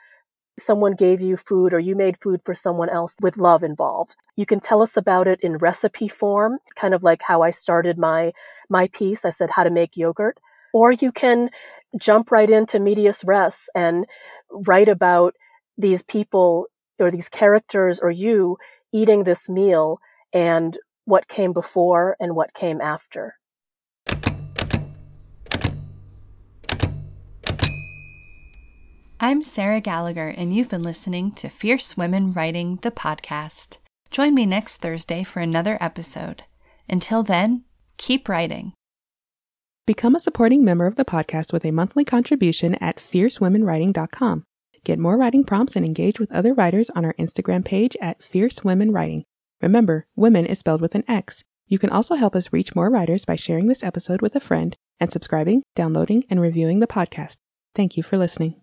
someone 0.59 0.93
gave 0.93 1.21
you 1.21 1.37
food 1.37 1.73
or 1.73 1.79
you 1.79 1.95
made 1.95 2.21
food 2.21 2.41
for 2.43 2.53
someone 2.53 2.89
else 2.89 3.15
with 3.21 3.37
love 3.37 3.63
involved. 3.63 4.15
You 4.35 4.45
can 4.45 4.59
tell 4.59 4.81
us 4.81 4.97
about 4.97 5.27
it 5.27 5.39
in 5.41 5.57
recipe 5.57 6.07
form, 6.07 6.59
kind 6.75 6.93
of 6.93 7.03
like 7.03 7.21
how 7.21 7.41
I 7.41 7.49
started 7.51 7.97
my, 7.97 8.33
my 8.69 8.87
piece. 8.87 9.25
I 9.25 9.29
said 9.29 9.51
how 9.51 9.63
to 9.63 9.69
make 9.69 9.97
yogurt. 9.97 10.39
Or 10.73 10.91
you 10.91 11.11
can 11.11 11.49
jump 11.97 12.31
right 12.31 12.49
into 12.49 12.79
medias 12.79 13.23
res 13.25 13.69
and 13.73 14.05
write 14.51 14.89
about 14.89 15.33
these 15.77 16.03
people 16.03 16.67
or 16.99 17.09
these 17.09 17.29
characters 17.29 17.99
or 17.99 18.11
you 18.11 18.57
eating 18.93 19.23
this 19.23 19.49
meal 19.49 19.99
and 20.33 20.77
what 21.05 21.27
came 21.27 21.53
before 21.53 22.15
and 22.19 22.35
what 22.35 22.53
came 22.53 22.81
after. 22.81 23.35
I'm 29.21 29.41
Sarah 29.41 29.81
Gallagher, 29.81 30.29
and 30.29 30.55
you've 30.55 30.69
been 30.69 30.81
listening 30.81 31.33
to 31.33 31.49
Fierce 31.49 31.97
Women 31.97 32.31
Writing, 32.31 32.79
the 32.83 32.89
podcast. 32.89 33.75
Join 34.11 34.33
me 34.33 34.45
next 34.45 34.77
Thursday 34.77 35.25
for 35.25 35.41
another 35.41 35.77
episode. 35.81 36.43
Until 36.87 37.21
then, 37.21 37.65
keep 37.97 38.29
writing. 38.29 38.71
Become 39.85 40.15
a 40.15 40.21
supporting 40.21 40.63
member 40.63 40.85
of 40.85 40.95
the 40.95 41.03
podcast 41.03 41.51
with 41.51 41.65
a 41.65 41.71
monthly 41.71 42.05
contribution 42.05 42.75
at 42.75 42.95
fiercewomenwriting.com. 42.95 44.45
Get 44.85 44.99
more 44.99 45.17
writing 45.17 45.43
prompts 45.43 45.75
and 45.75 45.85
engage 45.85 46.17
with 46.17 46.31
other 46.31 46.53
writers 46.53 46.89
on 46.91 47.03
our 47.03 47.13
Instagram 47.15 47.65
page 47.65 47.97
at 47.99 48.23
Fierce 48.23 48.63
Women 48.63 48.93
Writing. 48.93 49.25
Remember, 49.61 50.07
women 50.15 50.45
is 50.45 50.59
spelled 50.59 50.79
with 50.79 50.95
an 50.95 51.03
X. 51.09 51.43
You 51.67 51.77
can 51.77 51.89
also 51.89 52.15
help 52.15 52.37
us 52.37 52.53
reach 52.53 52.73
more 52.73 52.89
writers 52.89 53.25
by 53.25 53.35
sharing 53.35 53.67
this 53.67 53.83
episode 53.83 54.21
with 54.21 54.33
a 54.37 54.39
friend 54.39 54.77
and 54.97 55.11
subscribing, 55.11 55.63
downloading, 55.75 56.23
and 56.29 56.39
reviewing 56.39 56.79
the 56.79 56.87
podcast. 56.87 57.35
Thank 57.75 57.97
you 57.97 58.03
for 58.03 58.17
listening. 58.17 58.55